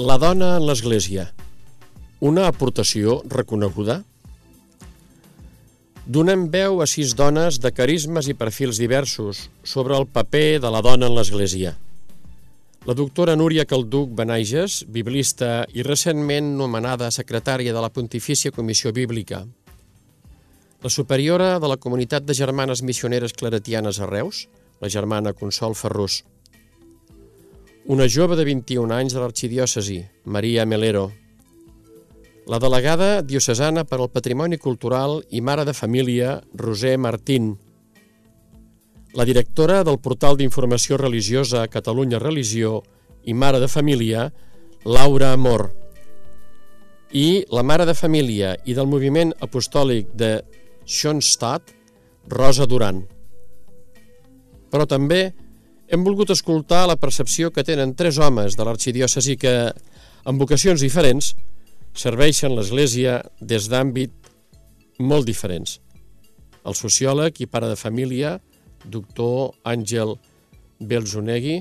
La 0.00 0.16
dona 0.16 0.54
en 0.56 0.64
l'Església. 0.64 1.26
Una 2.24 2.46
aportació 2.48 3.18
reconeguda? 3.28 3.98
Donem 6.08 6.46
veu 6.48 6.80
a 6.80 6.86
sis 6.88 7.12
dones 7.12 7.58
de 7.60 7.70
carismes 7.76 8.30
i 8.32 8.34
perfils 8.34 8.80
diversos 8.80 9.50
sobre 9.62 9.98
el 9.98 10.08
paper 10.08 10.62
de 10.64 10.70
la 10.72 10.80
dona 10.80 11.10
en 11.10 11.14
l'Església. 11.18 11.74
La 12.88 12.96
doctora 12.96 13.36
Núria 13.36 13.66
Calduc 13.68 14.16
Benaiges, 14.16 14.86
biblista 14.88 15.66
i 15.76 15.84
recentment 15.84 16.54
nomenada 16.56 17.12
secretària 17.12 17.76
de 17.76 17.84
la 17.84 17.92
Pontifícia 17.92 18.50
Comissió 18.50 18.96
Bíblica. 18.96 19.44
La 20.82 20.90
superiora 20.90 21.58
de 21.60 21.68
la 21.68 21.76
Comunitat 21.76 22.24
de 22.24 22.34
Germanes 22.34 22.80
Missioneres 22.82 23.36
Claretianes 23.36 24.00
a 24.00 24.08
Reus, 24.08 24.48
la 24.80 24.88
germana 24.88 25.36
Consol 25.36 25.76
Ferrús. 25.76 26.22
Una 27.84 28.06
jove 28.06 28.36
de 28.38 28.44
21 28.46 28.94
anys 28.94 29.10
de 29.10 29.18
l'arxidiòcesi, 29.18 29.96
Maria 30.30 30.62
Melero. 30.64 31.08
La 32.46 32.60
delegada 32.62 33.24
diocesana 33.26 33.82
per 33.82 33.98
al 33.98 34.10
Patrimoni 34.14 34.54
Cultural 34.54 35.16
i 35.34 35.40
mare 35.42 35.64
de 35.66 35.74
família, 35.74 36.36
Roser 36.54 36.94
Martín. 36.96 37.56
La 39.18 39.26
directora 39.26 39.82
del 39.82 39.98
portal 39.98 40.38
d'informació 40.38 40.96
religiosa 40.96 41.66
Catalunya 41.66 42.22
Religió 42.22 42.84
i 43.26 43.34
mare 43.34 43.58
de 43.58 43.66
família, 43.66 44.28
Laura 44.84 45.32
Amor. 45.32 45.72
I 47.10 47.42
la 47.50 47.66
mare 47.66 47.82
de 47.84 47.98
família 47.98 48.54
i 48.64 48.78
del 48.78 48.86
moviment 48.86 49.34
apostòlic 49.42 50.14
de 50.14 50.36
Schoenstatt, 50.86 51.74
Rosa 52.30 52.70
Duran. 52.70 53.02
Però 54.70 54.86
també 54.86 55.32
hem 55.92 56.04
volgut 56.06 56.30
escoltar 56.32 56.86
la 56.88 56.96
percepció 56.96 57.50
que 57.52 57.64
tenen 57.68 57.92
tres 57.92 58.16
homes 58.16 58.56
de 58.56 58.64
l'arxidiòcesi 58.64 59.36
que, 59.36 59.52
amb 60.24 60.40
vocacions 60.40 60.80
diferents, 60.80 61.34
serveixen 61.92 62.54
l'Església 62.56 63.18
des 63.40 63.68
d'àmbit 63.68 64.14
molt 65.04 65.28
diferents. 65.28 65.76
El 66.64 66.78
sociòleg 66.78 67.42
i 67.44 67.48
pare 67.50 67.68
de 67.68 67.76
família, 67.76 68.38
doctor 68.88 69.52
Àngel 69.68 70.16
Belzonegui, 70.80 71.58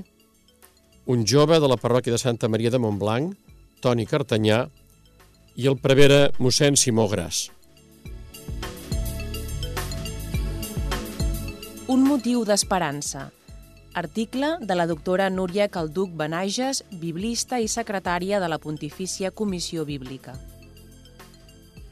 un 1.12 1.28
jove 1.28 1.60
de 1.60 1.68
la 1.68 1.80
parròquia 1.82 2.16
de 2.16 2.22
Santa 2.22 2.48
Maria 2.48 2.72
de 2.72 2.80
Montblanc, 2.80 3.36
Toni 3.84 4.08
Cartanyà, 4.08 4.62
i 5.60 5.68
el 5.68 5.76
prevere 5.76 6.30
mossèn 6.40 6.80
Simó 6.80 7.10
Gras. 7.12 7.50
Un 11.92 12.08
motiu 12.08 12.46
d'esperança. 12.48 13.28
Article 13.94 14.56
de 14.62 14.76
la 14.76 14.88
doctora 14.88 15.30
Núria 15.30 15.68
Calduc 15.68 16.14
Benages, 16.16 16.86
biblista 17.02 17.58
i 17.60 17.68
secretària 17.68 18.40
de 18.40 18.48
la 18.48 18.58
Pontifícia 18.58 19.34
Comissió 19.36 19.84
Bíblica. 19.84 20.38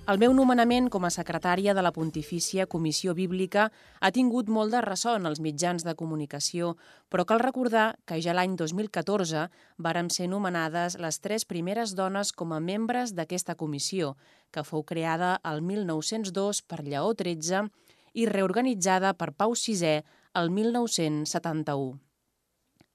El 0.07 0.17
meu 0.21 0.31
nomenament 0.31 0.87
com 0.89 1.03
a 1.03 1.11
secretària 1.11 1.73
de 1.75 1.83
la 1.83 1.91
Pontifícia 1.91 2.65
Comissió 2.71 3.11
Bíblica 3.17 3.65
ha 3.99 4.11
tingut 4.15 4.47
molt 4.47 4.71
de 4.71 4.79
ressò 4.85 5.17
en 5.19 5.27
els 5.27 5.41
mitjans 5.43 5.83
de 5.83 5.93
comunicació, 5.99 6.77
però 7.11 7.25
cal 7.27 7.43
recordar 7.43 7.97
que 8.07 8.21
ja 8.23 8.31
l'any 8.33 8.55
2014 8.55 9.49
vàrem 9.75 10.07
ser 10.07 10.29
nomenades 10.31 10.95
les 11.03 11.19
tres 11.19 11.43
primeres 11.43 11.97
dones 11.99 12.31
com 12.31 12.55
a 12.55 12.61
membres 12.63 13.11
d'aquesta 13.11 13.57
comissió, 13.59 14.15
que 14.55 14.63
fou 14.63 14.87
creada 14.87 15.35
el 15.43 15.59
1902 15.61 16.63
per 16.63 16.79
Lleó 16.87 17.11
XIII 17.11 17.67
i 18.13 18.25
reorganitzada 18.25 19.11
per 19.13 19.33
Pau 19.35 19.51
VI 19.51 19.99
el 20.33 20.51
1971. 20.51 21.99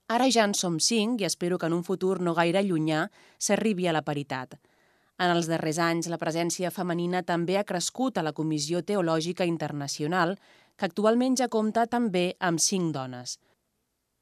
Ara 0.06 0.28
ja 0.30 0.44
en 0.44 0.54
som 0.54 0.76
cinc 0.78 1.20
i 1.20 1.26
espero 1.26 1.58
que 1.58 1.66
en 1.66 1.74
un 1.74 1.82
futur 1.84 2.20
no 2.20 2.34
gaire 2.34 2.62
llunyà 2.62 3.08
s'arribi 3.38 3.88
a 3.88 3.94
la 3.96 4.04
paritat. 4.04 4.54
En 5.18 5.30
els 5.30 5.48
darrers 5.50 5.78
anys, 5.78 6.08
la 6.10 6.18
presència 6.18 6.70
femenina 6.74 7.22
també 7.22 7.56
ha 7.58 7.64
crescut 7.64 8.18
a 8.18 8.22
la 8.22 8.34
Comissió 8.34 8.82
Teològica 8.82 9.46
Internacional, 9.46 10.36
que 10.76 10.86
actualment 10.86 11.36
ja 11.38 11.48
compta 11.48 11.86
també 11.86 12.34
amb 12.40 12.60
cinc 12.60 12.92
dones. 12.94 13.38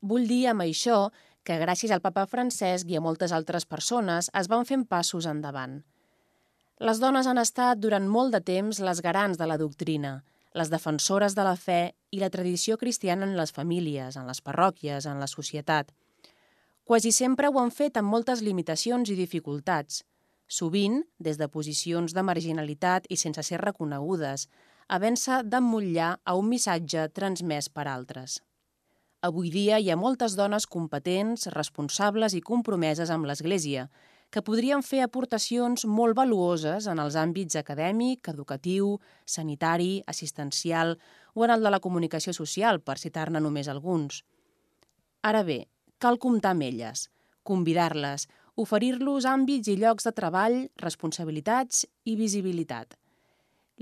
Vull 0.00 0.28
dir 0.28 0.46
amb 0.48 0.64
això 0.64 1.10
que 1.44 1.58
gràcies 1.58 1.90
al 1.90 2.04
papa 2.04 2.26
Francesc 2.26 2.88
i 2.88 2.96
a 2.96 3.00
moltes 3.00 3.32
altres 3.32 3.66
persones 3.66 4.30
es 4.38 4.48
van 4.48 4.68
fent 4.68 4.84
passos 4.86 5.26
endavant. 5.26 5.80
Les 6.78 7.00
dones 7.00 7.26
han 7.26 7.38
estat 7.38 7.80
durant 7.80 8.06
molt 8.08 8.32
de 8.34 8.40
temps 8.40 8.80
les 8.80 9.00
garants 9.00 9.38
de 9.38 9.46
la 9.46 9.58
doctrina, 9.58 10.22
les 10.54 10.70
defensores 10.70 11.34
de 11.34 11.44
la 11.46 11.56
fe 11.56 11.94
i 12.10 12.20
la 12.20 12.30
tradició 12.30 12.76
cristiana 12.78 13.26
en 13.26 13.36
les 13.36 13.52
famílies, 13.52 14.16
en 14.16 14.26
les 14.28 14.40
parròquies, 14.44 15.06
en 15.06 15.20
la 15.20 15.28
societat. 15.30 15.92
Quasi 16.84 17.12
sempre 17.12 17.48
ho 17.48 17.60
han 17.60 17.70
fet 17.70 17.96
amb 17.96 18.10
moltes 18.10 18.42
limitacions 18.42 19.08
i 19.10 19.16
dificultats, 19.16 20.02
sovint 20.48 21.02
des 21.18 21.38
de 21.40 21.48
posicions 21.48 22.12
de 22.12 22.22
marginalitat 22.22 23.06
i 23.08 23.16
sense 23.16 23.42
ser 23.46 23.60
reconegudes, 23.62 24.48
havent-se 24.88 25.42
d'emmotllar 25.48 26.16
a 26.24 26.34
un 26.36 26.48
missatge 26.50 27.06
transmès 27.16 27.70
per 27.72 27.86
altres. 27.88 28.40
Avui 29.22 29.52
dia 29.54 29.78
hi 29.78 29.88
ha 29.90 29.96
moltes 29.96 30.34
dones 30.36 30.66
competents, 30.66 31.46
responsables 31.54 32.34
i 32.34 32.42
compromeses 32.42 33.10
amb 33.14 33.28
l'Església, 33.30 33.86
que 34.32 34.40
podrien 34.40 34.80
fer 34.80 35.02
aportacions 35.04 35.84
molt 35.84 36.16
valuoses 36.16 36.86
en 36.88 37.00
els 37.02 37.18
àmbits 37.20 37.58
acadèmic, 37.60 38.30
educatiu, 38.32 38.94
sanitari, 39.28 40.00
assistencial 40.08 40.96
o 41.34 41.44
en 41.44 41.52
el 41.52 41.66
de 41.66 41.72
la 41.74 41.82
comunicació 41.84 42.32
social, 42.32 42.80
per 42.80 42.96
citar-ne 42.96 43.42
només 43.44 43.68
alguns. 43.68 44.22
Ara 45.20 45.44
bé, 45.44 45.66
cal 46.00 46.16
comptar 46.18 46.54
amb 46.56 46.64
elles, 46.64 47.10
convidar-les, 47.44 48.26
oferir-los 48.56 49.28
àmbits 49.28 49.68
i 49.68 49.76
llocs 49.76 50.08
de 50.08 50.14
treball, 50.16 50.58
responsabilitats 50.80 51.84
i 52.08 52.16
visibilitat. 52.16 52.96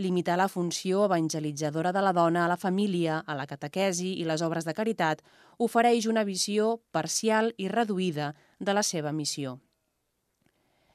Limitar 0.02 0.36
la 0.38 0.50
funció 0.50 1.06
evangelitzadora 1.06 1.94
de 1.94 2.02
la 2.02 2.12
dona 2.16 2.44
a 2.44 2.50
la 2.50 2.58
família, 2.58 3.22
a 3.22 3.38
la 3.38 3.46
catequesi 3.46 4.16
i 4.18 4.26
les 4.26 4.42
obres 4.42 4.66
de 4.66 4.74
caritat 4.74 5.22
ofereix 5.58 6.10
una 6.10 6.26
visió 6.26 6.80
parcial 6.90 7.54
i 7.56 7.68
reduïda 7.68 8.34
de 8.58 8.74
la 8.74 8.82
seva 8.82 9.12
missió. 9.12 9.60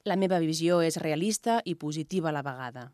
La 0.06 0.16
meva 0.22 0.38
visió 0.38 0.84
és 0.86 1.00
realista 1.02 1.62
i 1.66 1.74
positiva 1.82 2.30
a 2.30 2.34
la 2.36 2.44
vegada. 2.46 2.92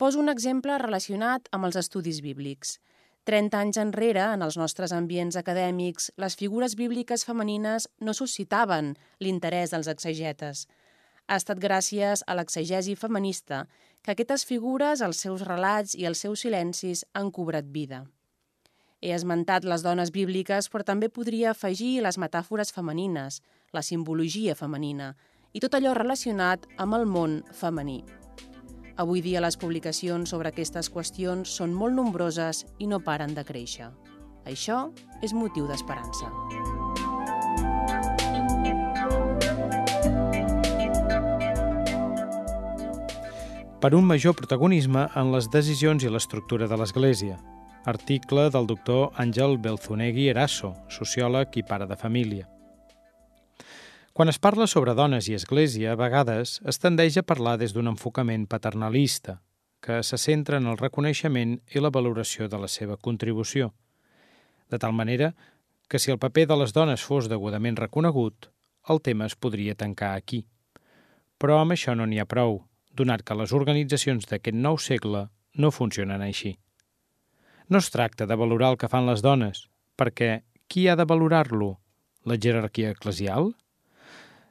Poso 0.00 0.20
un 0.22 0.32
exemple 0.32 0.78
relacionat 0.80 1.50
amb 1.52 1.68
els 1.68 1.76
estudis 1.76 2.22
bíblics. 2.24 2.78
30 3.28 3.58
anys 3.60 3.78
enrere, 3.82 4.22
en 4.32 4.44
els 4.46 4.56
nostres 4.56 4.94
ambients 4.96 5.36
acadèmics, 5.36 6.08
les 6.16 6.36
figures 6.40 6.76
bíbliques 6.78 7.26
femenines 7.28 7.88
no 8.00 8.14
suscitaven 8.16 8.94
l'interès 9.20 9.74
dels 9.74 9.92
exegetes. 9.92 10.64
Ha 11.28 11.36
estat 11.36 11.60
gràcies 11.60 12.24
a 12.24 12.38
l'exegesi 12.38 12.96
feminista 12.96 13.66
que 14.00 14.14
aquestes 14.14 14.46
figures, 14.48 15.02
els 15.02 15.20
seus 15.20 15.44
relats 15.44 15.92
i 15.98 16.08
els 16.08 16.24
seus 16.24 16.46
silencis 16.46 17.04
han 17.12 17.28
cobrat 17.28 17.68
vida. 17.68 18.06
He 19.02 19.12
esmentat 19.12 19.68
les 19.68 19.84
dones 19.84 20.14
bíbliques, 20.14 20.70
però 20.72 20.86
també 20.86 21.10
podria 21.12 21.50
afegir 21.50 21.98
les 22.00 22.16
metàfores 22.16 22.72
femenines, 22.72 23.42
la 23.76 23.82
simbologia 23.82 24.54
femenina, 24.56 25.12
i 25.52 25.60
tot 25.60 25.74
allò 25.74 25.94
relacionat 25.94 26.66
amb 26.78 26.98
el 26.98 27.06
món 27.06 27.42
femení. 27.52 28.02
Avui 28.96 29.20
dia 29.20 29.42
les 29.44 29.58
publicacions 29.60 30.30
sobre 30.32 30.48
aquestes 30.48 30.88
qüestions 30.88 31.50
són 31.58 31.74
molt 31.76 31.92
nombroses 31.94 32.64
i 32.80 32.88
no 32.88 33.02
paren 33.04 33.34
de 33.36 33.44
créixer. 33.44 33.90
Això 34.48 34.86
és 35.20 35.34
motiu 35.36 35.66
d'esperança. 35.68 36.30
Per 43.76 43.92
un 43.94 44.06
major 44.08 44.32
protagonisme 44.34 45.04
en 45.14 45.28
les 45.34 45.50
decisions 45.52 46.02
i 46.02 46.08
l'estructura 46.10 46.66
de 46.66 46.80
l'Església. 46.80 47.36
Article 47.84 48.48
del 48.50 48.66
doctor 48.66 49.12
Àngel 49.20 49.60
Belzunegui 49.62 50.30
Eraso, 50.32 50.72
sociòleg 50.88 51.60
i 51.60 51.62
pare 51.68 51.86
de 51.86 52.00
família. 52.00 52.48
Quan 54.16 54.30
es 54.32 54.38
parla 54.40 54.64
sobre 54.64 54.94
dones 54.96 55.26
i 55.28 55.34
església, 55.36 55.90
a 55.92 55.98
vegades 56.00 56.54
es 56.64 56.78
tendeix 56.80 57.18
a 57.20 57.22
parlar 57.22 57.58
des 57.60 57.74
d'un 57.76 57.90
enfocament 57.90 58.46
paternalista, 58.48 59.42
que 59.84 59.98
se 60.08 60.16
centra 60.16 60.56
en 60.56 60.70
el 60.70 60.78
reconeixement 60.80 61.50
i 61.76 61.82
la 61.84 61.90
valoració 61.92 62.48
de 62.48 62.56
la 62.62 62.70
seva 62.72 62.96
contribució. 62.96 63.74
De 64.72 64.78
tal 64.80 64.94
manera 64.96 65.34
que 65.86 66.00
si 66.00 66.14
el 66.14 66.18
paper 66.22 66.46
de 66.48 66.56
les 66.56 66.72
dones 66.72 67.04
fos 67.04 67.28
degudament 67.28 67.76
reconegut, 67.76 68.48
el 68.88 69.02
tema 69.04 69.28
es 69.28 69.36
podria 69.36 69.74
tancar 69.76 70.14
aquí. 70.14 70.46
Però 71.36 71.60
amb 71.60 71.76
això 71.76 71.92
no 71.92 72.08
n'hi 72.08 72.22
ha 72.24 72.24
prou, 72.24 72.62
donat 72.96 73.20
que 73.20 73.36
les 73.36 73.52
organitzacions 73.52 74.32
d'aquest 74.32 74.56
nou 74.56 74.80
segle 74.80 75.26
no 75.60 75.74
funcionen 75.80 76.24
així. 76.24 76.54
No 77.68 77.84
es 77.84 77.92
tracta 77.92 78.24
de 78.24 78.40
valorar 78.40 78.72
el 78.72 78.80
que 78.80 78.88
fan 78.88 79.04
les 79.12 79.20
dones, 79.20 79.66
perquè 79.92 80.40
qui 80.72 80.88
ha 80.88 80.96
de 80.96 81.04
valorar-lo? 81.04 81.74
La 82.24 82.40
jerarquia 82.40 82.96
eclesial? 82.96 83.52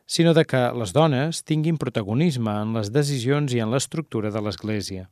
Sinó 0.05 0.33
de 0.33 0.45
que 0.45 0.61
les 0.77 0.93
dones 0.93 1.43
tinguin 1.43 1.77
protagonisme 1.81 2.53
en 2.61 2.73
les 2.77 2.91
decisions 2.93 3.53
i 3.53 3.61
en 3.63 3.71
l'estructura 3.73 4.31
de 4.31 4.41
l'Església. 4.41 5.09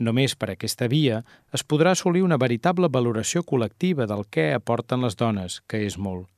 Només 0.00 0.34
per 0.36 0.50
aquesta 0.52 0.88
via 0.88 1.22
es 1.56 1.64
podrà 1.64 1.92
assolir 1.96 2.22
una 2.24 2.38
veritable 2.40 2.88
valoració 2.88 3.42
col·lectiva 3.44 4.06
del 4.08 4.24
que 4.32 4.52
aporten 4.56 5.04
les 5.04 5.16
dones, 5.16 5.60
que 5.68 5.82
és 5.84 5.98
molt. 5.98 6.28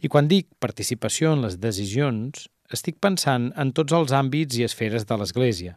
I 0.00 0.08
quan 0.08 0.28
dic 0.28 0.48
participació 0.60 1.34
en 1.34 1.42
les 1.44 1.58
decisions, 1.60 2.48
estic 2.72 2.96
pensant 3.00 3.50
en 3.56 3.72
tots 3.76 3.92
els 3.92 4.12
àmbits 4.12 4.56
i 4.56 4.64
esferes 4.64 5.04
de 5.08 5.18
l'Església. 5.20 5.76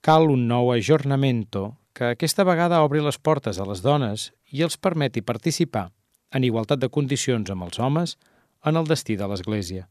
Cal 0.00 0.30
un 0.32 0.46
nou 0.48 0.72
ajornamento 0.72 1.76
que 1.92 2.14
aquesta 2.14 2.46
vegada 2.46 2.82
obri 2.82 3.02
les 3.04 3.18
portes 3.18 3.58
a 3.58 3.66
les 3.68 3.82
dones 3.82 4.30
i 4.50 4.62
els 4.66 4.78
permeti 4.78 5.22
participar, 5.22 5.90
en 6.34 6.46
igualtat 6.46 6.80
de 6.80 6.88
condicions 6.88 7.50
amb 7.50 7.66
els 7.66 7.78
homes, 7.78 8.16
en 8.64 8.78
el 8.78 8.86
destí 8.86 9.18
de 9.18 9.28
l'Església. 9.28 9.86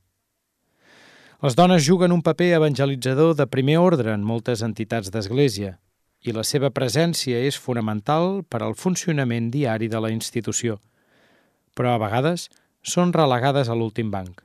Les 1.40 1.56
dones 1.56 1.86
juguen 1.88 2.12
un 2.12 2.20
paper 2.20 2.50
evangelitzador 2.58 3.30
de 3.40 3.46
primer 3.48 3.78
ordre 3.80 4.12
en 4.12 4.26
moltes 4.28 4.60
entitats 4.66 5.08
d'Església 5.08 5.78
i 6.28 6.34
la 6.36 6.44
seva 6.44 6.68
presència 6.76 7.40
és 7.48 7.56
fonamental 7.56 8.42
per 8.44 8.60
al 8.60 8.76
funcionament 8.76 9.48
diari 9.54 9.88
de 9.88 10.02
la 10.04 10.10
institució, 10.12 10.76
però 11.80 11.94
a 11.94 12.02
vegades 12.02 12.50
són 12.84 13.16
relegades 13.16 13.72
a 13.72 13.80
l'últim 13.80 14.12
banc. 14.12 14.44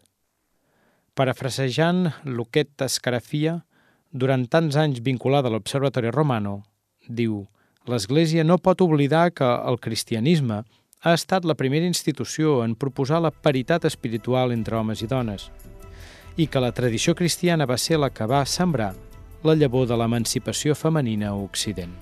Parafrasejant 1.18 2.12
Luquet 2.30 2.86
Escarafia, 2.86 3.56
durant 4.12 4.46
tants 4.46 4.78
anys 4.78 5.02
vinculada 5.02 5.50
a 5.50 5.56
l'Observatori 5.56 6.14
Romano, 6.14 6.60
diu 7.10 7.42
«L'Església 7.90 8.46
no 8.46 8.62
pot 8.62 8.86
oblidar 8.86 9.32
que 9.34 9.50
el 9.66 9.82
cristianisme 9.82 10.62
ha 11.02 11.18
estat 11.18 11.42
la 11.42 11.58
primera 11.58 11.90
institució 11.90 12.60
en 12.62 12.78
proposar 12.78 13.18
la 13.18 13.34
paritat 13.34 13.82
espiritual 13.82 14.54
entre 14.54 14.78
homes 14.78 15.02
i 15.02 15.10
dones 15.10 15.50
i 16.36 16.48
que 16.48 16.62
la 16.62 16.72
tradició 16.74 17.14
cristiana 17.14 17.66
va 17.66 17.78
ser 17.78 18.00
la 18.00 18.10
que 18.10 18.26
va 18.26 18.44
sembrar 18.46 18.94
la 19.44 19.54
llavor 19.54 19.86
de 19.86 19.96
l'emancipació 20.00 20.74
femenina 20.74 21.30
a 21.30 21.38
Occident. 21.38 21.92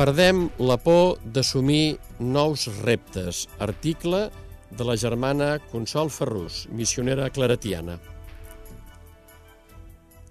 Perdem 0.00 0.46
la 0.64 0.78
por 0.80 1.18
d'assumir 1.24 1.98
nous 2.20 2.68
reptes. 2.84 3.42
Article 3.60 4.30
de 4.70 4.84
la 4.86 4.96
germana 4.96 5.58
Consol 5.72 6.08
Ferrús, 6.08 6.62
missionera 6.72 7.28
claretiana. 7.28 7.98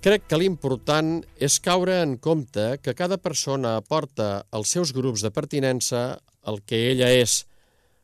Crec 0.02 0.26
que 0.32 0.40
l'important 0.40 1.20
és 1.38 1.60
caure 1.60 2.00
en 2.02 2.16
compte 2.18 2.80
que 2.82 2.96
cada 2.96 3.20
persona 3.20 3.76
aporta 3.78 4.46
als 4.50 4.72
seus 4.74 4.94
grups 4.96 5.22
de 5.26 5.30
pertinença 5.36 6.04
el 6.48 6.62
que 6.64 6.86
ella 6.94 7.12
és, 7.12 7.44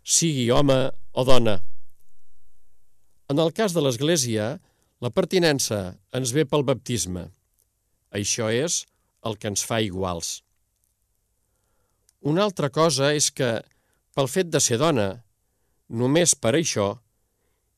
sigui 0.06 0.52
home 0.54 0.78
o 1.18 1.24
dona. 1.26 1.58
En 3.26 3.42
el 3.42 3.50
cas 3.58 3.74
de 3.74 3.82
l'Església, 3.82 4.60
la 5.02 5.10
pertinença 5.10 5.98
ens 6.14 6.32
ve 6.36 6.46
pel 6.46 6.64
baptisme. 6.64 7.32
Això 8.14 8.52
és 8.54 8.84
el 9.26 9.40
que 9.42 9.50
ens 9.50 9.66
fa 9.66 9.82
iguals. 9.82 10.44
Una 12.22 12.46
altra 12.46 12.70
cosa 12.70 13.12
és 13.18 13.32
que, 13.34 13.50
pel 14.14 14.30
fet 14.30 14.52
de 14.54 14.62
ser 14.62 14.78
dona, 14.78 15.08
només 15.90 16.36
per 16.38 16.54
això, 16.54 16.88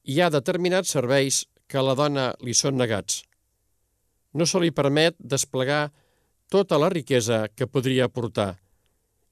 hi 0.03 0.19
ha 0.19 0.30
determinats 0.31 0.91
serveis 0.95 1.45
que 1.68 1.80
a 1.80 1.85
la 1.88 1.95
dona 1.95 2.27
li 2.44 2.53
són 2.53 2.75
negats. 2.80 3.23
No 4.35 4.45
se 4.45 4.59
li 4.59 4.75
permet 4.75 5.15
desplegar 5.19 5.94
tota 6.51 6.80
la 6.80 6.91
riquesa 6.91 7.47
que 7.56 7.71
podria 7.71 8.12
aportar, 8.12 8.57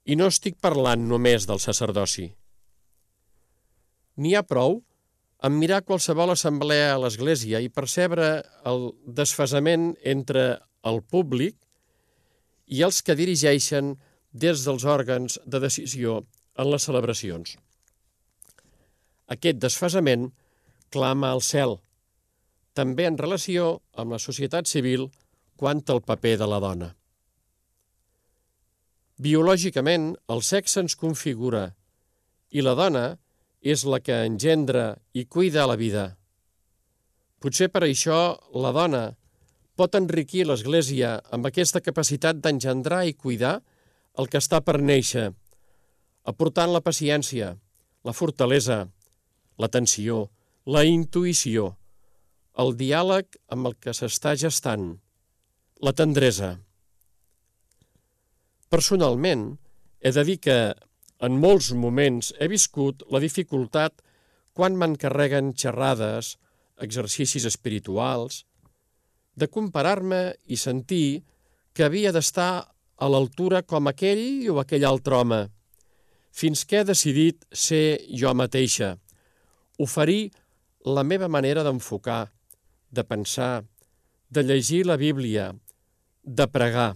i 0.07 0.15
no 0.15 0.31
estic 0.31 0.59
parlant 0.63 1.07
només 1.11 1.47
del 1.47 1.59
sacerdoci. 1.59 2.31
N'hi 4.15 4.35
ha 4.35 4.45
prou 4.47 4.79
en 5.45 5.57
mirar 5.59 5.83
qualsevol 5.85 6.33
assemblea 6.33 6.93
a 6.93 6.99
l'Església 7.01 7.59
i 7.61 7.69
percebre 7.69 8.29
el 8.69 8.89
desfasament 9.19 9.93
entre 10.15 10.45
el 10.87 11.01
públic 11.03 11.57
i 12.67 12.81
els 12.87 13.01
que 13.05 13.17
dirigeixen 13.19 13.95
des 14.31 14.63
dels 14.65 14.85
òrgans 14.85 15.39
de 15.45 15.61
decisió 15.63 16.21
en 16.57 16.71
les 16.71 16.87
celebracions. 16.87 17.55
Aquest 19.35 19.59
desfasament 19.61 20.29
clama 20.93 21.31
al 21.33 21.41
cel, 21.41 21.79
també 22.75 23.07
en 23.07 23.17
relació 23.17 23.79
amb 23.95 24.15
la 24.15 24.19
societat 24.21 24.69
civil 24.69 25.09
quant 25.59 25.81
al 25.89 26.01
paper 26.03 26.35
de 26.41 26.47
la 26.51 26.59
dona. 26.63 26.89
Biològicament, 29.15 30.09
el 30.27 30.41
sexe 30.43 30.81
ens 30.83 30.97
configura 30.99 31.69
i 32.51 32.63
la 32.63 32.75
dona 32.75 33.05
és 33.65 33.83
la 33.89 33.99
que 33.99 34.21
engendra 34.27 34.93
i 35.17 35.25
cuida 35.25 35.65
la 35.65 35.77
vida. 35.79 36.05
Potser 37.41 37.71
per 37.73 37.81
això 37.85 38.19
la 38.53 38.71
dona 38.75 39.05
pot 39.75 39.97
enriquir 39.97 40.45
l'Església 40.45 41.17
amb 41.35 41.49
aquesta 41.49 41.81
capacitat 41.83 42.37
d'engendrar 42.43 43.03
i 43.09 43.17
cuidar 43.17 43.57
el 44.21 44.29
que 44.31 44.39
està 44.39 44.61
per 44.63 44.77
néixer, 44.79 45.31
aportant 46.23 46.71
la 46.71 46.83
paciència, 46.85 47.55
la 48.05 48.13
fortalesa, 48.13 48.85
l'atenció, 49.59 50.29
la 50.65 50.85
intuïció, 50.87 51.73
el 52.61 52.71
diàleg 52.79 53.35
amb 53.51 53.71
el 53.71 53.75
que 53.81 53.93
s'està 53.97 54.35
gestant, 54.39 54.93
la 55.83 55.91
tendresa. 55.91 56.55
Personalment, 58.71 59.49
he 59.99 60.11
de 60.15 60.23
dir 60.23 60.37
que 60.39 60.57
en 61.23 61.37
molts 61.39 61.71
moments 61.73 62.33
he 62.39 62.47
viscut 62.51 63.05
la 63.11 63.21
dificultat 63.23 64.01
quan 64.55 64.75
m'encarreguen 64.79 65.53
xerrades, 65.55 66.35
exercicis 66.79 67.45
espirituals, 67.47 68.43
de 69.35 69.47
comparar-me 69.51 70.35
i 70.47 70.57
sentir 70.59 71.23
que 71.75 71.83
havia 71.83 72.11
d'estar 72.15 72.67
a 72.95 73.09
l'altura 73.11 73.61
com 73.67 73.91
aquell 73.91 74.47
o 74.51 74.59
aquell 74.61 74.87
altre 74.87 75.19
home, 75.19 75.41
fins 76.31 76.63
que 76.67 76.81
he 76.81 76.87
decidit 76.87 77.43
ser 77.51 77.99
jo 78.11 78.31
mateixa, 78.35 78.95
oferir 79.79 80.31
la 80.85 81.03
meva 81.03 81.27
manera 81.31 81.63
d'enfocar, 81.63 82.31
de 82.91 83.03
pensar, 83.03 83.65
de 84.29 84.43
llegir 84.43 84.85
la 84.85 84.95
Bíblia, 84.95 85.51
de 86.23 86.47
pregar. 86.47 86.95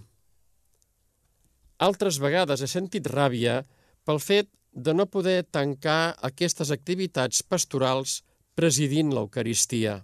Altres 1.80 2.20
vegades 2.20 2.62
he 2.64 2.68
sentit 2.68 3.08
ràbia 3.08 3.62
pel 4.10 4.18
fet 4.18 4.48
de 4.74 4.94
no 4.98 5.06
poder 5.06 5.44
tancar 5.54 6.16
aquestes 6.26 6.72
activitats 6.74 7.44
pastorals 7.46 8.24
presidint 8.58 9.12
l'Eucaristia. 9.14 10.00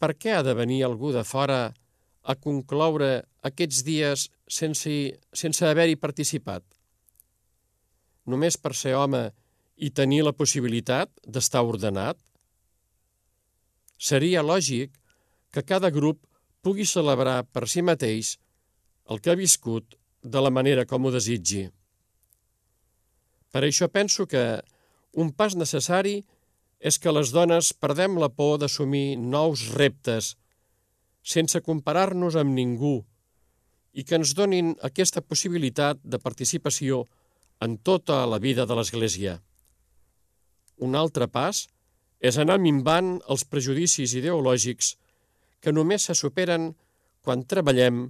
Per 0.00 0.14
què 0.16 0.38
ha 0.38 0.46
de 0.46 0.54
venir 0.56 0.78
algú 0.86 1.12
de 1.12 1.26
fora 1.28 1.58
a 2.24 2.34
concloure 2.46 3.10
aquests 3.50 3.84
dies 3.84 4.24
sense, 4.48 4.94
sense 5.36 5.68
haver-hi 5.68 6.00
participat? 6.00 6.64
Només 8.24 8.56
per 8.56 8.72
ser 8.72 8.96
home 8.96 9.26
i 9.76 9.92
tenir 9.92 10.24
la 10.24 10.32
possibilitat 10.32 11.12
d'estar 11.28 11.66
ordenat? 11.68 12.16
Seria 14.00 14.40
lògic 14.40 14.96
que 15.52 15.60
cada 15.60 15.92
grup 15.92 16.24
pugui 16.64 16.88
celebrar 16.88 17.42
per 17.52 17.68
si 17.68 17.84
mateix 17.84 18.38
el 19.12 19.20
que 19.20 19.34
ha 19.34 19.42
viscut 19.42 19.98
de 20.22 20.40
la 20.40 20.50
manera 20.50 20.88
com 20.88 21.04
ho 21.04 21.12
desitgi. 21.12 21.68
Per 23.52 23.62
això 23.64 23.88
penso 23.88 24.26
que 24.28 24.60
un 25.16 25.32
pas 25.32 25.56
necessari 25.56 26.20
és 26.78 26.98
que 27.02 27.12
les 27.12 27.32
dones 27.34 27.72
perdem 27.72 28.18
la 28.20 28.28
por 28.28 28.58
d'assumir 28.60 29.16
nous 29.18 29.68
reptes 29.74 30.36
sense 31.24 31.60
comparar-nos 31.64 32.36
amb 32.38 32.54
ningú 32.54 33.00
i 33.92 34.04
que 34.04 34.18
ens 34.20 34.34
donin 34.38 34.74
aquesta 34.86 35.24
possibilitat 35.24 35.98
de 36.04 36.20
participació 36.22 37.06
en 37.64 37.76
tota 37.82 38.22
la 38.30 38.38
vida 38.38 38.66
de 38.66 38.76
l'Església. 38.78 39.40
Un 40.78 40.94
altre 40.94 41.26
pas 41.26 41.66
és 42.20 42.38
anar 42.38 42.58
minvant 42.62 43.16
els 43.26 43.44
prejudicis 43.44 44.14
ideològics 44.14 44.94
que 45.60 45.74
només 45.74 46.06
se 46.06 46.14
superen 46.14 46.72
quan 47.26 47.42
treballem 47.50 48.06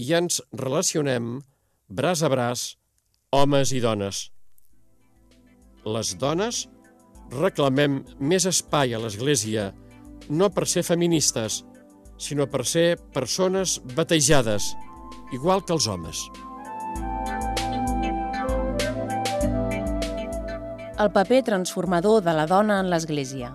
i 0.00 0.12
ens 0.16 0.40
relacionem 0.56 1.40
braç 1.88 2.24
a 2.24 2.30
braç, 2.32 2.76
homes 3.30 3.72
i 3.76 3.80
dones. 3.84 4.30
Les 5.88 6.12
dones 6.20 6.66
reclamem 7.32 8.02
més 8.20 8.44
espai 8.44 8.92
a 8.92 8.98
l'Església, 9.00 9.70
no 10.28 10.50
per 10.52 10.66
ser 10.68 10.82
feministes, 10.84 11.62
sinó 12.20 12.46
per 12.52 12.66
ser 12.68 12.98
persones 13.14 13.78
batejades, 13.96 14.74
igual 15.32 15.64
que 15.64 15.72
els 15.72 15.88
homes. 15.88 16.26
El 21.00 21.08
paper 21.14 21.40
transformador 21.48 22.20
de 22.20 22.36
la 22.36 22.44
dona 22.44 22.82
en 22.84 22.90
l'Església. 22.92 23.54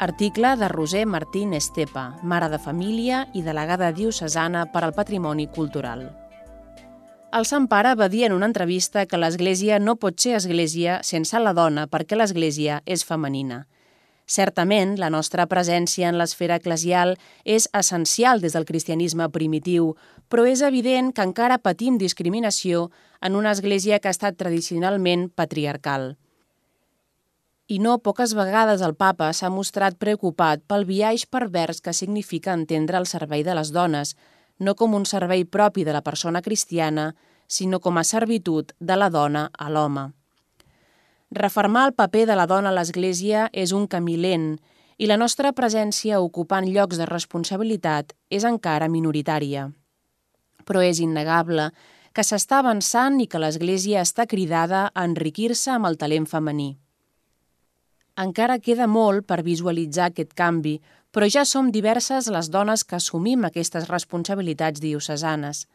Article 0.00 0.56
de 0.56 0.72
Roser 0.72 1.04
Martín 1.06 1.52
Estepa, 1.52 2.16
mare 2.22 2.48
de 2.48 2.58
família 2.58 3.26
i 3.36 3.44
delegada 3.44 3.92
diocesana 3.92 4.64
per 4.72 4.86
al 4.86 4.96
Patrimoni 4.96 5.50
Cultural. 5.52 6.08
El 7.32 7.46
Sant 7.48 7.64
Pare 7.64 7.94
va 7.96 8.10
dir 8.12 8.26
en 8.26 8.34
una 8.36 8.44
entrevista 8.50 9.06
que 9.08 9.16
l'Església 9.16 9.78
no 9.80 9.94
pot 9.96 10.18
ser 10.20 10.34
Església 10.36 10.98
sense 11.08 11.38
la 11.40 11.54
dona 11.56 11.86
perquè 11.88 12.18
l'Església 12.18 12.82
és 12.84 13.04
femenina. 13.08 13.62
Certament, 14.28 14.98
la 15.00 15.08
nostra 15.08 15.46
presència 15.48 16.10
en 16.12 16.18
l'esfera 16.20 16.58
eclesial 16.60 17.14
és 17.44 17.70
essencial 17.80 18.44
des 18.44 18.52
del 18.52 18.66
cristianisme 18.68 19.30
primitiu, 19.32 19.94
però 20.28 20.44
és 20.50 20.60
evident 20.60 21.08
que 21.16 21.24
encara 21.24 21.56
patim 21.64 21.96
discriminació 21.96 22.90
en 23.22 23.40
una 23.40 23.56
església 23.56 23.98
que 23.98 24.12
ha 24.12 24.16
estat 24.18 24.36
tradicionalment 24.36 25.30
patriarcal. 25.32 26.18
I 27.72 27.80
no 27.80 27.96
poques 28.04 28.36
vegades 28.36 28.84
el 28.84 28.92
papa 28.92 29.30
s'ha 29.32 29.48
mostrat 29.48 29.96
preocupat 29.96 30.60
pel 30.68 30.84
viatge 30.84 31.32
pervers 31.32 31.80
que 31.80 31.96
significa 31.96 32.52
entendre 32.52 33.00
el 33.00 33.08
servei 33.08 33.40
de 33.40 33.56
les 33.56 33.72
dones, 33.72 34.16
no 34.58 34.74
com 34.74 34.94
un 34.94 35.06
servei 35.06 35.44
propi 35.44 35.84
de 35.84 35.92
la 35.92 36.02
persona 36.02 36.42
cristiana, 36.42 37.14
sinó 37.46 37.80
com 37.80 37.98
a 37.98 38.04
servitud 38.04 38.72
de 38.80 38.96
la 38.96 39.10
dona 39.10 39.50
a 39.58 39.68
l'home. 39.70 40.10
Reformar 41.30 41.86
el 41.88 41.94
paper 41.94 42.26
de 42.26 42.36
la 42.36 42.46
dona 42.46 42.68
a 42.68 42.76
l'Església 42.76 43.48
és 43.52 43.72
un 43.72 43.86
camí 43.88 44.18
lent 44.20 44.58
i 44.98 45.08
la 45.08 45.16
nostra 45.16 45.52
presència 45.56 46.20
ocupant 46.20 46.68
llocs 46.68 47.00
de 47.00 47.06
responsabilitat 47.08 48.12
és 48.30 48.44
encara 48.44 48.90
minoritària. 48.92 49.70
Però 50.68 50.82
és 50.84 51.00
innegable 51.00 51.70
que 52.12 52.24
s'està 52.24 52.60
avançant 52.60 53.18
i 53.20 53.26
que 53.26 53.40
l'Església 53.40 54.04
està 54.04 54.26
cridada 54.28 54.84
a 54.92 55.04
enriquir-se 55.08 55.72
amb 55.72 55.88
el 55.88 55.96
talent 55.96 56.28
femení. 56.28 56.76
Encara 58.20 58.58
queda 58.60 58.86
molt 58.86 59.24
per 59.24 59.40
visualitzar 59.40 60.10
aquest 60.10 60.34
canvi, 60.36 60.76
però 61.12 61.28
ja 61.28 61.44
som 61.44 61.70
diverses 61.70 62.30
les 62.32 62.48
dones 62.50 62.84
que 62.84 62.96
assumim 62.96 63.44
aquestes 63.44 63.88
responsabilitats 63.88 64.80
diocesanes. 64.80 65.66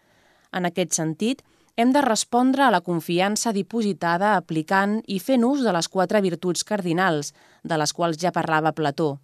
En 0.52 0.66
aquest 0.66 0.98
sentit, 0.98 1.44
hem 1.78 1.94
de 1.94 2.02
respondre 2.02 2.64
a 2.66 2.72
la 2.74 2.82
confiança 2.82 3.54
dipositada 3.54 4.34
aplicant 4.36 4.98
i 5.06 5.20
fent 5.22 5.46
ús 5.46 5.62
de 5.62 5.74
les 5.76 5.88
quatre 5.88 6.24
virtuts 6.26 6.66
cardinals, 6.66 7.36
de 7.64 7.78
les 7.78 7.94
quals 7.94 8.18
ja 8.18 8.34
parlava 8.34 8.74
Plató. 8.74 9.20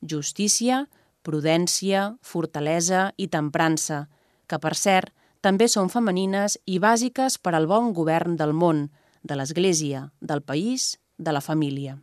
Justícia, 0.00 0.86
prudència, 1.22 2.16
fortalesa 2.24 3.10
i 3.20 3.28
temprança, 3.28 4.06
que, 4.48 4.56
per 4.56 4.74
cert, 4.74 5.12
també 5.44 5.68
són 5.68 5.92
femenines 5.92 6.56
i 6.64 6.80
bàsiques 6.80 7.36
per 7.36 7.52
al 7.54 7.68
bon 7.68 7.92
govern 7.92 8.36
del 8.40 8.56
món, 8.56 8.88
de 9.22 9.36
l'Església, 9.36 10.08
del 10.20 10.40
país, 10.40 10.96
de 11.18 11.36
la 11.36 11.44
família. 11.44 11.98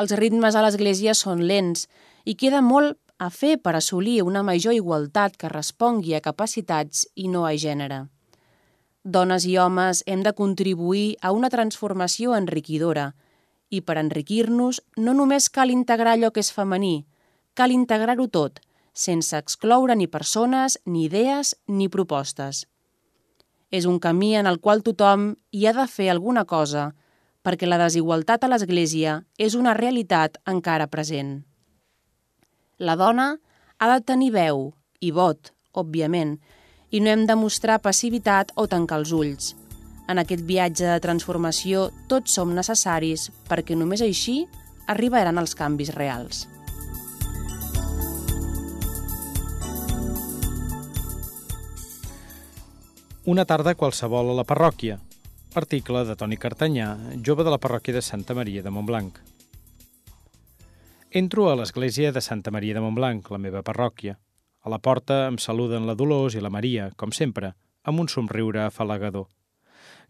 Els 0.00 0.14
ritmes 0.16 0.56
a 0.56 0.62
l'Església 0.64 1.12
són 1.12 1.42
lents 1.48 1.86
i 2.24 2.34
queda 2.40 2.62
molt 2.64 2.96
a 3.20 3.28
fer 3.30 3.58
per 3.60 3.74
assolir 3.76 4.22
una 4.24 4.42
major 4.42 4.72
igualtat 4.74 5.36
que 5.36 5.52
respongui 5.52 6.14
a 6.16 6.22
capacitats 6.24 7.04
i 7.14 7.28
no 7.28 7.44
a 7.46 7.52
gènere. 7.54 8.06
Dones 9.04 9.44
i 9.50 9.56
homes 9.58 10.02
hem 10.06 10.22
de 10.22 10.32
contribuir 10.32 11.16
a 11.20 11.32
una 11.36 11.50
transformació 11.50 12.36
enriquidora 12.38 13.12
i 13.70 13.80
per 13.80 13.98
enriquir-nos 14.00 14.80
no 14.96 15.14
només 15.18 15.48
cal 15.50 15.70
integrar 15.74 16.16
allò 16.16 16.30
que 16.32 16.40
és 16.40 16.52
femení, 16.52 17.04
cal 17.54 17.72
integrar-ho 17.72 18.28
tot, 18.28 18.60
sense 18.92 19.36
excloure 19.36 19.96
ni 19.96 20.06
persones, 20.06 20.78
ni 20.84 21.06
idees, 21.08 21.56
ni 21.66 21.88
propostes. 21.88 22.66
És 23.70 23.86
un 23.88 23.98
camí 23.98 24.34
en 24.36 24.46
el 24.46 24.60
qual 24.60 24.82
tothom 24.84 25.32
hi 25.50 25.66
ha 25.66 25.72
de 25.76 25.86
fer 25.88 26.10
alguna 26.12 26.44
cosa, 26.44 26.92
perquè 27.42 27.66
la 27.66 27.78
desigualtat 27.80 28.44
a 28.44 28.50
l'Església 28.50 29.20
és 29.38 29.56
una 29.58 29.74
realitat 29.74 30.38
encara 30.46 30.88
present. 30.90 31.40
La 32.78 32.96
dona 32.96 33.36
ha 33.78 33.88
de 33.90 33.98
tenir 34.06 34.30
veu 34.34 34.70
i 35.00 35.10
vot, 35.10 35.52
òbviament, 35.74 36.36
i 36.90 37.00
no 37.00 37.10
hem 37.10 37.26
de 37.26 37.36
mostrar 37.38 37.80
passivitat 37.82 38.52
o 38.54 38.68
tancar 38.70 39.00
els 39.02 39.12
ulls. 39.16 39.52
En 40.10 40.18
aquest 40.18 40.42
viatge 40.46 40.86
de 40.86 41.02
transformació 41.02 41.90
tots 42.10 42.34
som 42.36 42.54
necessaris 42.54 43.30
perquè 43.48 43.78
només 43.78 44.02
així 44.02 44.42
arribaran 44.86 45.38
els 45.38 45.54
canvis 45.58 45.94
reals. 45.94 46.46
Una 53.24 53.46
tarda 53.46 53.76
qualsevol 53.78 54.32
a 54.32 54.34
la 54.34 54.44
parròquia. 54.44 54.98
Article 55.54 56.06
de 56.08 56.14
Toni 56.16 56.38
Cartanyà, 56.40 56.86
jove 57.20 57.44
de 57.44 57.50
la 57.52 57.58
parròquia 57.60 57.92
de 57.92 58.00
Santa 58.00 58.32
Maria 58.32 58.62
de 58.64 58.70
Montblanc. 58.72 59.18
Entro 61.10 61.50
a 61.50 61.56
l'església 61.60 62.08
de 62.12 62.22
Santa 62.24 62.50
Maria 62.50 62.72
de 62.72 62.80
Montblanc, 62.80 63.28
la 63.28 63.38
meva 63.38 63.60
parròquia. 63.60 64.14
A 64.64 64.72
la 64.72 64.78
porta 64.78 65.26
em 65.26 65.36
saluden 65.36 65.84
la 65.84 65.94
Dolors 65.94 66.38
i 66.38 66.40
la 66.40 66.48
Maria, 66.48 66.86
com 66.96 67.12
sempre, 67.12 67.50
amb 67.84 68.00
un 68.00 68.08
somriure 68.08 68.62
afalagador. 68.64 69.26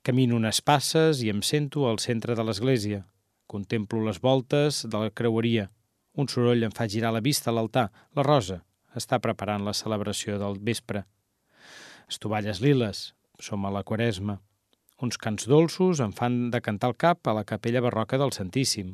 Camino 0.07 0.39
unes 0.39 0.63
passes 0.63 1.25
i 1.27 1.33
em 1.35 1.43
sento 1.43 1.89
al 1.91 1.99
centre 1.99 2.39
de 2.39 2.47
l'església. 2.47 3.03
Contemplo 3.51 4.05
les 4.07 4.23
voltes 4.23 4.85
de 4.87 5.03
la 5.03 5.11
creueria. 5.11 5.71
Un 6.15 6.31
soroll 6.31 6.63
em 6.63 6.71
fa 6.71 6.87
girar 6.87 7.11
la 7.11 7.25
vista 7.25 7.51
a 7.51 7.57
l'altar. 7.57 7.89
La 8.15 8.23
Rosa 8.23 8.61
està 8.95 9.19
preparant 9.19 9.67
la 9.67 9.75
celebració 9.75 10.39
del 10.39 10.63
vespre. 10.63 11.03
Estovalles 12.07 12.63
liles. 12.63 13.11
Som 13.43 13.67
a 13.67 13.75
la 13.75 13.83
quaresma. 13.83 14.39
Uns 15.03 15.17
cants 15.19 15.49
dolços 15.51 15.99
em 16.05 16.13
fan 16.15 16.35
de 16.55 16.61
cantar 16.63 16.93
el 16.93 16.95
cap 16.95 17.27
a 17.27 17.33
la 17.35 17.43
capella 17.43 17.81
barroca 17.83 18.19
del 18.21 18.31
Santíssim. 18.31 18.93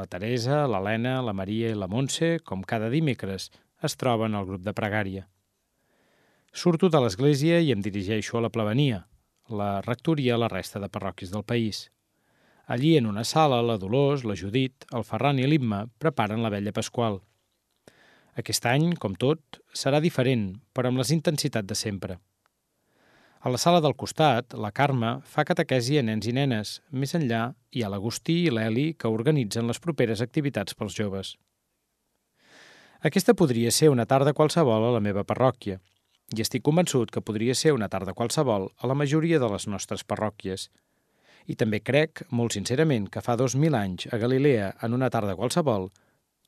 La 0.00 0.06
Teresa, 0.08 0.62
l'Helena, 0.64 1.18
la 1.20 1.34
Maria 1.36 1.68
i 1.68 1.76
la 1.76 1.88
Montse, 1.92 2.38
com 2.40 2.62
cada 2.70 2.88
dimecres, 2.88 3.50
es 3.84 3.96
troben 4.00 4.32
al 4.32 4.46
grup 4.48 4.62
de 4.64 4.72
pregària. 4.78 5.26
Surto 6.62 6.88
de 6.88 7.02
l'església 7.04 7.58
i 7.60 7.68
em 7.74 7.82
dirigeixo 7.84 8.38
a 8.40 8.42
la 8.46 8.52
plebania, 8.54 9.02
la 9.60 9.82
rectoria 9.84 10.38
a 10.38 10.40
la 10.40 10.48
resta 10.48 10.80
de 10.80 10.88
parròquies 10.88 11.36
del 11.36 11.44
país. 11.44 11.82
Allí, 12.64 12.96
en 12.96 13.04
una 13.12 13.26
sala, 13.28 13.60
la 13.60 13.76
Dolors, 13.76 14.24
la 14.24 14.38
Judit, 14.40 14.88
el 14.88 15.04
Ferran 15.04 15.36
i 15.36 15.44
l'Imma 15.44 15.82
preparen 16.00 16.40
la 16.40 16.54
vella 16.56 16.72
pasqual. 16.72 17.20
Aquest 18.40 18.72
any, 18.72 18.94
com 18.96 19.20
tot, 19.20 19.60
serà 19.84 20.00
diferent, 20.00 20.54
però 20.72 20.88
amb 20.88 21.04
les 21.04 21.12
intensitats 21.12 21.68
de 21.68 21.76
sempre. 21.76 22.22
A 23.40 23.48
la 23.48 23.56
sala 23.56 23.80
del 23.80 23.94
costat, 23.96 24.52
la 24.52 24.68
Carme 24.68 25.14
fa 25.24 25.46
catequesi 25.48 25.94
a 25.96 26.02
nens 26.04 26.26
i 26.28 26.32
nenes. 26.36 26.74
Més 26.92 27.14
enllà 27.16 27.54
hi 27.72 27.80
ha 27.80 27.88
l'Agustí 27.88 28.34
i 28.44 28.50
l'Eli 28.52 28.90
que 29.00 29.08
organitzen 29.08 29.64
les 29.70 29.80
properes 29.80 30.20
activitats 30.20 30.76
pels 30.76 30.92
joves. 30.98 31.30
Aquesta 33.00 33.32
podria 33.32 33.70
ser 33.72 33.88
una 33.88 34.04
tarda 34.04 34.34
qualsevol 34.36 34.84
a 34.84 34.92
la 34.92 35.00
meva 35.00 35.24
parròquia, 35.24 35.78
i 36.36 36.44
estic 36.44 36.66
convençut 36.68 37.08
que 37.08 37.22
podria 37.24 37.56
ser 37.56 37.72
una 37.72 37.88
tarda 37.88 38.12
qualsevol 38.12 38.68
a 38.76 38.90
la 38.90 38.98
majoria 39.02 39.40
de 39.40 39.48
les 39.48 39.64
nostres 39.72 40.04
parròquies. 40.04 40.68
I 41.48 41.56
també 41.56 41.80
crec, 41.80 42.26
molt 42.28 42.52
sincerament, 42.52 43.08
que 43.08 43.24
fa 43.24 43.38
dos 43.40 43.56
mil 43.56 43.74
anys 43.74 44.04
a 44.12 44.20
Galilea, 44.20 44.74
en 44.84 44.92
una 44.92 45.08
tarda 45.08 45.38
qualsevol, 45.40 45.88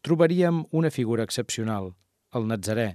trobaríem 0.04 0.66
una 0.76 0.92
figura 0.92 1.25
excepcional, 1.25 1.94
el 2.37 2.52
Nazaré, 2.52 2.90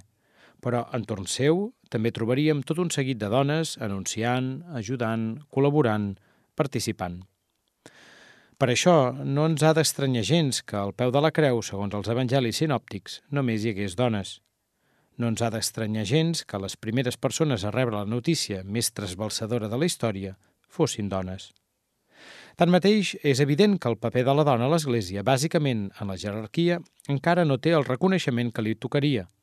però 0.62 0.86
entorn 0.94 1.26
seu 1.26 1.72
també 1.92 2.12
trobaríem 2.14 2.62
tot 2.66 2.78
un 2.82 2.90
seguit 2.94 3.18
de 3.20 3.30
dones 3.32 3.76
anunciant, 3.84 4.58
ajudant, 4.76 5.30
col·laborant, 5.52 6.12
participant. 6.58 7.22
Per 8.58 8.68
això 8.72 9.12
no 9.14 9.44
ens 9.46 9.62
ha 9.62 9.70
d'estranyar 9.76 10.24
gens 10.26 10.64
que 10.66 10.76
al 10.80 10.92
peu 10.98 11.12
de 11.14 11.22
la 11.22 11.30
creu, 11.30 11.62
segons 11.62 11.94
els 11.94 12.10
evangelis 12.10 12.58
sinòptics, 12.58 13.20
només 13.30 13.62
hi 13.62 13.72
hagués 13.72 13.94
dones. 13.98 14.40
No 15.18 15.30
ens 15.30 15.42
ha 15.42 15.50
d'estranyar 15.54 16.04
gens 16.06 16.42
que 16.42 16.58
les 16.58 16.74
primeres 16.76 17.16
persones 17.16 17.64
a 17.64 17.72
rebre 17.74 17.96
la 18.00 18.10
notícia 18.10 18.64
més 18.64 18.90
trasbalsadora 18.90 19.70
de 19.70 19.78
la 19.78 19.86
història 19.86 20.34
fossin 20.68 21.08
dones. 21.08 21.52
Tanmateix, 22.58 23.14
és 23.22 23.38
evident 23.38 23.78
que 23.78 23.90
el 23.90 23.98
paper 24.02 24.24
de 24.26 24.34
la 24.34 24.44
dona 24.46 24.66
a 24.66 24.72
l'Església, 24.72 25.22
bàsicament 25.22 25.88
en 26.00 26.10
la 26.10 26.18
jerarquia, 26.18 26.80
encara 27.06 27.46
no 27.46 27.60
té 27.62 27.70
el 27.78 27.86
reconeixement 27.86 28.50
que 28.50 28.66
li 28.66 28.74
tocaria– 28.74 29.28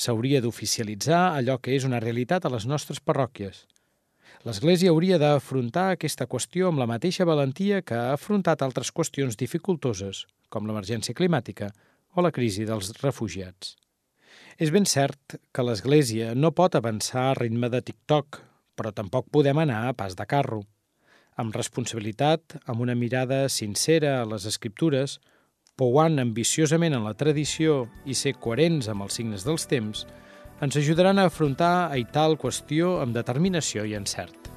S'hauria 0.00 0.40
d'oficialitzar 0.40 1.34
allò 1.36 1.58
que 1.60 1.74
és 1.76 1.84
una 1.84 2.00
realitat 2.00 2.46
a 2.46 2.50
les 2.54 2.64
nostres 2.70 3.02
parròquies. 3.04 3.66
L'Església 4.48 4.94
hauria 4.94 5.18
d'afrontar 5.20 5.90
aquesta 5.92 6.24
qüestió 6.30 6.70
amb 6.70 6.80
la 6.80 6.86
mateixa 6.88 7.26
valentia 7.28 7.82
que 7.84 7.98
ha 7.98 8.14
afrontat 8.14 8.62
altres 8.64 8.88
qüestions 8.96 9.36
dificultoses, 9.36 10.22
com 10.48 10.64
l'emergència 10.64 11.16
climàtica 11.18 11.68
o 12.16 12.24
la 12.24 12.32
crisi 12.32 12.64
dels 12.64 12.94
refugiats. 13.02 13.74
És 14.56 14.72
ben 14.72 14.88
cert 14.88 15.36
que 15.52 15.64
l'Església 15.66 16.32
no 16.34 16.54
pot 16.56 16.78
avançar 16.78 17.26
a 17.30 17.36
ritme 17.36 17.68
de 17.68 17.82
TikTok, 17.84 18.40
però 18.80 18.94
tampoc 18.96 19.28
podem 19.28 19.60
anar 19.60 19.82
a 19.88 19.96
pas 20.00 20.16
de 20.16 20.24
carro. 20.24 20.62
Amb 21.36 21.52
responsabilitat, 21.56 22.56
amb 22.64 22.80
una 22.80 22.96
mirada 22.96 23.42
sincera 23.52 24.16
a 24.22 24.26
les 24.32 24.48
escriptures, 24.48 25.18
pouant 25.80 26.20
ambiciosament 26.20 26.92
en 26.92 27.06
la 27.06 27.14
tradició 27.16 27.86
i 28.04 28.12
ser 28.12 28.34
coherents 28.36 28.90
amb 28.92 29.06
els 29.06 29.14
signes 29.16 29.46
dels 29.46 29.64
temps, 29.70 30.02
ens 30.60 30.76
ajudaran 30.76 31.16
a 31.16 31.24
afrontar 31.30 31.88
a 31.88 31.96
tal 32.12 32.36
qüestió 32.36 32.98
amb 33.00 33.16
determinació 33.16 33.86
i 33.88 33.94
encert. 33.96 34.50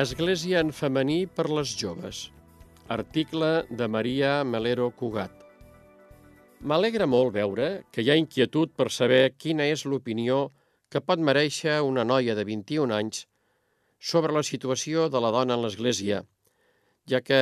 Església 0.00 0.64
en 0.64 0.72
femení 0.72 1.26
per 1.28 1.46
les 1.52 1.76
joves. 1.76 2.30
Article 2.88 3.66
de 3.68 3.86
Maria 3.88 4.32
Melero 4.48 4.88
Cugat. 4.96 5.44
M'alegra 6.64 7.04
molt 7.06 7.36
veure 7.36 7.68
que 7.92 8.00
hi 8.00 8.08
ha 8.08 8.16
inquietud 8.16 8.72
per 8.72 8.88
saber 8.88 9.36
quina 9.36 9.68
és 9.68 9.84
l'opinió 9.84 10.48
que 10.88 11.04
pot 11.04 11.20
mereixer 11.20 11.82
una 11.84 12.04
noia 12.08 12.32
de 12.34 12.48
21 12.48 12.96
anys 12.96 13.26
sobre 14.04 14.34
la 14.36 14.44
situació 14.44 15.08
de 15.08 15.20
la 15.24 15.30
dona 15.32 15.56
en 15.56 15.64
l'Església, 15.64 16.20
ja 17.08 17.20
que 17.24 17.40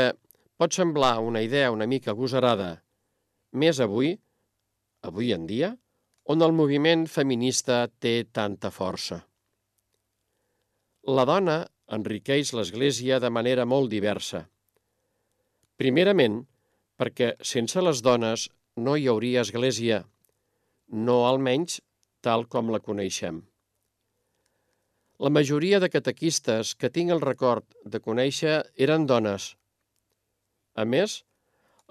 pot 0.61 0.75
semblar 0.77 1.17
una 1.27 1.43
idea 1.43 1.73
una 1.75 1.89
mica 1.91 2.13
agosarada, 2.15 2.77
més 3.53 3.81
avui, 3.83 4.15
avui 5.03 5.33
en 5.35 5.49
dia, 5.51 5.73
on 6.31 6.47
el 6.47 6.55
moviment 6.55 7.05
feminista 7.11 7.83
té 7.99 8.15
tanta 8.31 8.71
força. 8.71 9.19
La 11.03 11.27
dona 11.27 11.59
enriqueix 11.99 12.55
l'Església 12.55 13.19
de 13.19 13.31
manera 13.31 13.67
molt 13.67 13.91
diversa. 13.91 14.45
Primerament, 15.83 16.45
perquè 16.95 17.35
sense 17.43 17.83
les 17.83 18.05
dones 18.07 18.47
no 18.77 18.95
hi 18.95 19.09
hauria 19.11 19.43
Església, 19.43 20.05
no 20.95 21.25
almenys 21.27 21.81
tal 22.23 22.47
com 22.47 22.71
la 22.71 22.79
coneixem. 22.79 23.43
La 25.23 25.31
majoria 25.31 25.79
de 25.79 25.87
catequistes 25.87 26.73
que 26.75 26.89
tinc 26.91 27.13
el 27.15 27.21
record 27.23 27.63
de 27.87 28.01
conèixer 28.03 28.55
eren 28.87 29.05
dones. 29.07 29.45
A 30.75 30.83
més, 30.83 31.13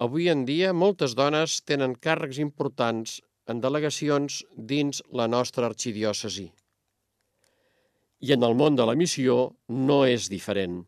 avui 0.05 0.25
en 0.27 0.41
dia 0.49 0.73
moltes 0.75 1.13
dones 1.15 1.53
tenen 1.63 1.93
càrrecs 1.95 2.41
importants 2.43 3.13
en 3.47 3.61
delegacions 3.63 4.41
dins 4.71 4.99
la 5.19 5.29
nostra 5.31 5.69
arxidiòcesi. 5.69 6.49
I 8.19 8.33
en 8.35 8.43
el 8.43 8.57
món 8.61 8.75
de 8.75 8.87
la 8.89 8.97
missió 8.99 9.37
no 9.87 10.01
és 10.03 10.27
diferent. 10.33 10.81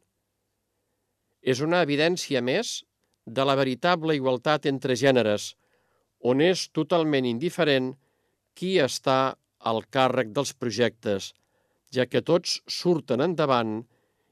És 1.39 1.61
una 1.63 1.79
evidència 1.87 2.41
més 2.41 2.73
de 3.23 3.45
la 3.47 3.55
veritable 3.55 4.17
igualtat 4.19 4.67
entre 4.73 4.97
gèneres, 4.99 5.53
on 6.19 6.43
és 6.43 6.65
totalment 6.75 7.23
indiferent 7.23 7.93
qui 8.51 8.73
està 8.89 9.37
al 9.63 9.81
càrrec 9.87 10.35
dels 10.35 10.51
projectes, 10.59 11.31
ja 11.93 12.05
que 12.09 12.23
tots 12.25 12.59
surten 12.67 13.21
endavant 13.21 13.81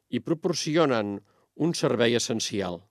i 0.10 0.20
proporcionen 0.20 1.20
un 1.62 1.75
servei 1.77 2.18
essencial. 2.18 2.82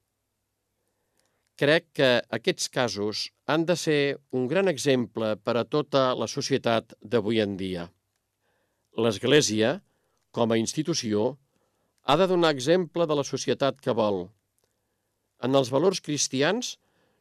Crec 1.61 1.91
que 1.99 2.11
aquests 2.37 2.71
casos 2.73 3.27
han 3.50 3.67
de 3.69 3.77
ser 3.77 4.17
un 4.33 4.47
gran 4.49 4.71
exemple 4.73 5.35
per 5.45 5.57
a 5.61 5.67
tota 5.69 6.05
la 6.17 6.29
societat 6.31 6.95
d'avui 7.03 7.43
en 7.45 7.57
dia. 7.61 7.91
L'Església, 8.97 9.75
com 10.33 10.53
a 10.53 10.59
institució, 10.61 11.35
ha 12.09 12.17
de 12.17 12.29
donar 12.31 12.55
exemple 12.55 13.05
de 13.07 13.17
la 13.19 13.27
societat 13.27 13.81
que 13.85 13.93
vol. 13.93 14.23
En 15.45 15.57
els 15.59 15.69
valors 15.75 16.00
cristians 16.00 16.79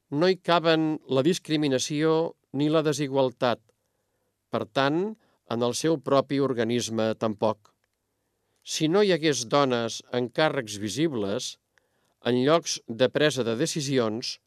no 0.09 0.29
hi 0.29 0.37
caben 0.39 0.95
la 1.07 1.23
discriminació 1.25 2.35
ni 2.53 2.69
la 2.71 2.81
desigualtat. 2.85 3.59
Per 4.49 4.63
tant, 4.65 5.17
en 5.53 5.65
el 5.65 5.75
seu 5.77 5.97
propi 6.09 6.39
organisme 6.39 7.13
tampoc. 7.23 7.73
Si 8.63 8.87
no 8.87 9.01
hi 9.03 9.13
hagués 9.15 9.45
dones 9.49 10.01
en 10.13 10.29
càrrecs 10.29 10.77
visibles, 10.81 11.55
en 12.25 12.41
llocs 12.45 12.79
de 12.87 13.07
presa 13.09 13.45
de 13.47 13.55
decisions, 13.59 14.37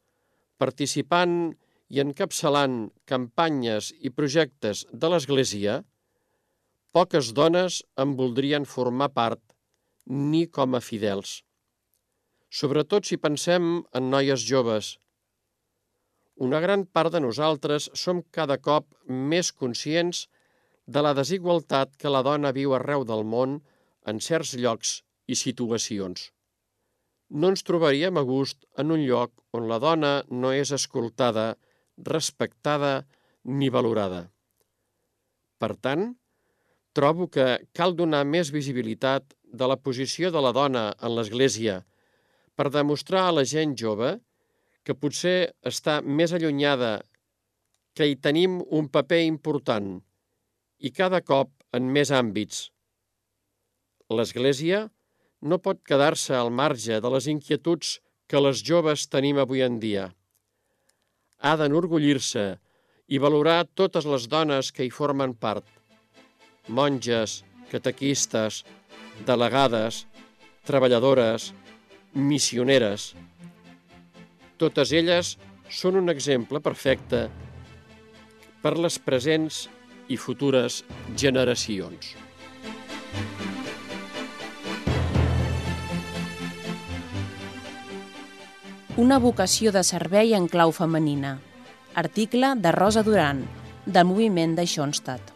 participant 0.61 1.53
i 1.93 1.99
encapçalant 2.03 2.77
campanyes 3.09 3.91
i 3.99 4.13
projectes 4.13 4.85
de 4.91 5.09
l'Església, 5.11 5.81
poques 6.93 7.33
dones 7.33 7.81
en 7.97 8.13
voldrien 8.19 8.65
formar 8.69 9.09
part, 9.17 9.41
ni 10.05 10.45
com 10.47 10.77
a 10.77 10.81
fidels. 10.81 11.41
Sobretot 12.53 13.09
si 13.09 13.17
pensem 13.17 13.79
en 13.97 14.11
noies 14.13 14.43
joves. 14.45 14.97
Una 16.37 16.59
gran 16.61 16.85
part 16.85 17.13
de 17.13 17.21
nosaltres 17.23 17.89
som 17.97 18.21
cada 18.37 18.59
cop 18.61 18.87
més 19.09 19.51
conscients 19.51 20.27
de 20.85 21.01
la 21.01 21.13
desigualtat 21.15 21.95
que 21.97 22.11
la 22.11 22.23
dona 22.25 22.51
viu 22.51 22.73
arreu 22.75 23.05
del 23.07 23.23
món 23.23 23.59
en 24.05 24.19
certs 24.19 24.55
llocs 24.59 25.01
i 25.27 25.35
situacions. 25.39 26.31
No 27.29 27.49
ens 27.53 27.63
trobaríem 27.65 28.17
a 28.19 28.23
gust 28.27 28.65
en 28.77 28.91
un 28.91 29.05
lloc 29.07 29.31
on 29.57 29.69
la 29.69 29.79
dona 29.79 30.13
no 30.29 30.51
és 30.51 30.73
escoltada, 30.75 31.55
respectada 31.97 33.05
ni 33.45 33.69
valorada. 33.69 34.27
Per 35.57 35.73
tant, 35.79 36.11
trobo 36.93 37.29
que 37.31 37.47
cal 37.73 37.95
donar 37.95 38.23
més 38.27 38.51
visibilitat 38.51 39.33
de 39.53 39.69
la 39.69 39.79
posició 39.79 40.31
de 40.33 40.41
la 40.41 40.51
dona 40.51 40.91
en 40.99 41.15
l'Església 41.15 41.81
per 42.57 42.69
demostrar 42.69 43.27
a 43.29 43.35
la 43.39 43.45
gent 43.49 43.73
jove 43.79 44.17
que 44.83 44.93
potser 44.93 45.53
està 45.63 46.01
més 46.01 46.33
allunyada, 46.35 46.99
que 47.95 48.09
hi 48.09 48.17
tenim 48.19 48.59
un 48.69 48.89
paper 48.91 49.21
important, 49.25 50.01
i 50.83 50.91
cada 50.91 51.21
cop 51.23 51.51
en 51.73 51.87
més 51.95 52.11
àmbits. 52.11 52.67
L'Església 54.11 54.83
no 55.41 55.59
pot 55.63 55.79
quedar-se 55.87 56.35
al 56.35 56.51
marge 56.51 56.99
de 57.03 57.11
les 57.15 57.29
inquietuds 57.31 57.97
que 58.27 58.41
les 58.43 58.61
joves 58.67 59.07
tenim 59.11 59.39
avui 59.39 59.63
en 59.63 59.79
dia. 59.79 60.09
Ha 61.39 61.55
d'enorgullir-se 61.59 62.45
i 63.07 63.19
valorar 63.19 63.63
totes 63.79 64.07
les 64.07 64.27
dones 64.31 64.71
que 64.75 64.85
hi 64.85 64.91
formen 64.91 65.33
part. 65.35 65.65
Monges, 66.67 67.41
catequistes, 67.71 68.63
delegades, 69.27 70.05
treballadores, 70.67 71.51
missioneres. 72.15 73.11
Totes 74.59 74.93
elles 74.95 75.35
són 75.69 75.99
un 75.99 76.11
exemple 76.13 76.61
perfecte 76.63 77.25
per 78.63 78.77
les 78.79 78.99
presents 78.99 79.65
i 80.07 80.17
futures 80.17 80.83
generacions. 81.15 82.13
Una 88.97 89.17
vocació 89.17 89.71
de 89.73 89.81
servei 89.81 90.35
en 90.37 90.45
clau 90.47 90.71
femenina. 90.71 91.39
Article 91.95 92.53
de 92.61 92.71
Rosa 92.71 93.01
Duran, 93.03 93.39
del 93.85 94.05
moviment 94.05 94.53
de 94.55 94.67
Schoenstatt. 94.69 95.31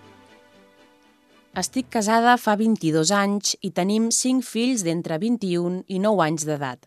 Estic 1.58 1.88
casada 1.90 2.36
fa 2.38 2.54
22 2.60 3.10
anys 3.18 3.56
i 3.66 3.72
tenim 3.74 4.12
5 4.14 4.46
fills 4.46 4.84
d'entre 4.86 5.18
21 5.18 5.82
i 5.90 5.98
9 5.98 6.22
anys 6.28 6.46
d'edat. 6.46 6.86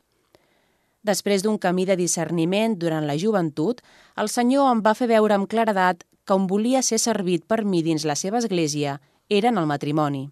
Després 1.02 1.42
d'un 1.42 1.56
camí 1.58 1.88
de 1.88 1.96
discerniment 1.98 2.76
durant 2.78 3.06
la 3.08 3.16
joventut, 3.18 3.80
el 4.20 4.28
Senyor 4.28 4.70
em 4.70 4.82
va 4.84 4.94
fer 4.94 5.08
veure 5.10 5.34
amb 5.34 5.48
claredat 5.50 6.04
que 6.30 6.36
on 6.38 6.44
volia 6.46 6.78
ser 6.86 7.00
servit 7.02 7.42
per 7.50 7.64
mi 7.66 7.80
dins 7.82 8.04
la 8.06 8.14
seva 8.14 8.38
església 8.38 9.00
era 9.28 9.48
en 9.50 9.56
el 9.58 9.64
matrimoni. 9.66 10.28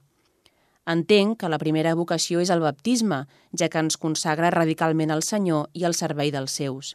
Entenc 0.87 1.41
que 1.41 1.49
la 1.51 1.59
primera 1.59 1.97
vocació 1.99 2.39
és 2.39 2.53
el 2.55 2.61
baptisme, 2.63 3.25
ja 3.51 3.67
que 3.67 3.81
ens 3.83 3.97
consagra 3.99 4.53
radicalment 4.55 5.11
al 5.11 5.25
Senyor 5.27 5.65
i 5.75 5.83
al 5.83 5.97
servei 5.99 6.31
dels 6.31 6.55
seus. 6.55 6.93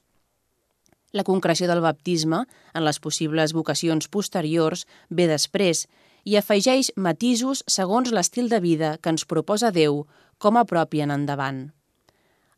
La 1.12 1.26
concreció 1.28 1.68
del 1.68 1.84
baptisme, 1.84 2.46
en 2.72 2.86
les 2.88 3.02
possibles 3.04 3.52
vocacions 3.52 4.08
posteriors, 4.08 4.86
ve 5.10 5.28
després 5.28 5.84
i 6.24 6.38
afegeix 6.40 6.94
matisos 6.96 7.66
segons 7.68 8.14
l'estil 8.16 8.48
de 8.48 8.62
vida 8.64 8.94
que 9.04 9.12
ens 9.12 9.28
proposa 9.28 9.74
Déu 9.76 10.06
com 10.40 10.56
a 10.56 10.64
propi 10.64 11.04
en 11.04 11.12
endavant. 11.12 11.60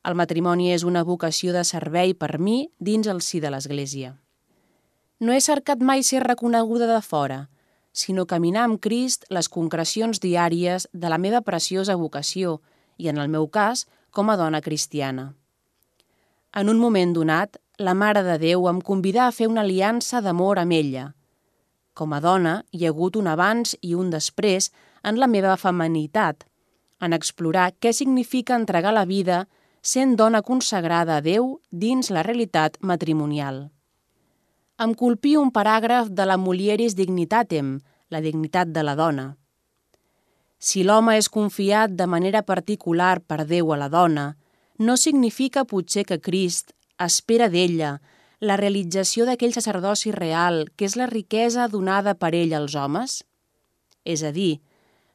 El 0.06 0.14
matrimoni 0.14 0.70
és 0.78 0.86
una 0.86 1.02
vocació 1.02 1.58
de 1.58 1.66
servei 1.66 2.14
per 2.14 2.38
mi 2.38 2.68
dins 2.78 3.10
el 3.10 3.26
si 3.26 3.42
de 3.42 3.50
l'Església. 3.50 4.14
No 5.26 5.34
he 5.34 5.42
cercat 5.42 5.80
mai 5.82 6.04
ser 6.06 6.20
reconeguda 6.22 6.86
de 6.86 7.00
fora, 7.02 7.38
sinó 7.98 8.28
caminar 8.30 8.66
amb 8.68 8.78
Crist 8.78 9.24
les 9.34 9.48
concrecions 9.50 10.20
diàries 10.22 10.86
de 10.94 11.10
la 11.10 11.18
meva 11.18 11.40
preciosa 11.42 11.96
vocació 11.98 12.60
i, 13.02 13.08
en 13.10 13.18
el 13.18 13.32
meu 13.34 13.48
cas, 13.50 13.88
com 14.14 14.30
a 14.30 14.36
dona 14.38 14.62
cristiana. 14.62 15.32
En 16.54 16.70
un 16.70 16.78
moment 16.78 17.16
donat, 17.18 17.58
la 17.82 17.96
Mare 17.98 18.22
de 18.28 18.38
Déu 18.44 18.70
em 18.70 18.84
convidà 18.92 19.26
a 19.26 19.34
fer 19.34 19.50
una 19.50 19.66
aliança 19.66 20.22
d'amor 20.22 20.62
amb 20.62 20.78
ella. 20.78 21.08
Com 21.98 22.14
a 22.14 22.22
dona, 22.22 22.60
hi 22.70 22.86
ha 22.86 22.94
hagut 22.94 23.18
un 23.18 23.26
abans 23.32 23.74
i 23.82 23.96
un 23.98 24.14
després 24.14 24.70
en 25.02 25.18
la 25.18 25.32
meva 25.32 25.58
feminitat, 25.58 26.46
en 27.02 27.18
explorar 27.18 27.72
què 27.82 27.98
significa 27.98 28.60
entregar 28.62 28.94
la 28.94 29.10
vida 29.10 29.48
sent 29.82 30.20
dona 30.22 30.46
consagrada 30.46 31.18
a 31.18 31.26
Déu 31.26 31.56
dins 31.72 32.14
la 32.14 32.22
realitat 32.22 32.78
matrimonial 32.82 33.72
em 34.78 34.94
colpia 34.94 35.40
un 35.40 35.52
paràgraf 35.56 36.10
de 36.12 36.26
la 36.28 36.36
Mulieris 36.38 36.96
Dignitatem, 36.96 37.78
la 38.12 38.20
dignitat 38.22 38.74
de 38.76 38.84
la 38.84 38.96
dona. 39.00 39.30
Si 40.60 40.84
l'home 40.84 41.16
és 41.16 41.30
confiat 41.32 41.94
de 41.96 42.08
manera 42.08 42.42
particular 42.44 43.22
per 43.22 43.46
Déu 43.48 43.72
a 43.72 43.78
la 43.80 43.88
dona, 43.90 44.34
no 44.78 44.98
significa 44.98 45.64
potser 45.64 46.04
que 46.04 46.20
Crist 46.20 46.74
espera 47.00 47.48
d'ella 47.50 48.00
la 48.40 48.58
realització 48.60 49.26
d'aquell 49.26 49.56
sacerdoci 49.56 50.12
real 50.12 50.66
que 50.76 50.86
és 50.90 50.96
la 51.00 51.08
riquesa 51.08 51.70
donada 51.72 52.16
per 52.20 52.34
ell 52.36 52.54
als 52.54 52.76
homes? 52.76 53.22
És 54.04 54.24
a 54.24 54.32
dir, 54.36 54.60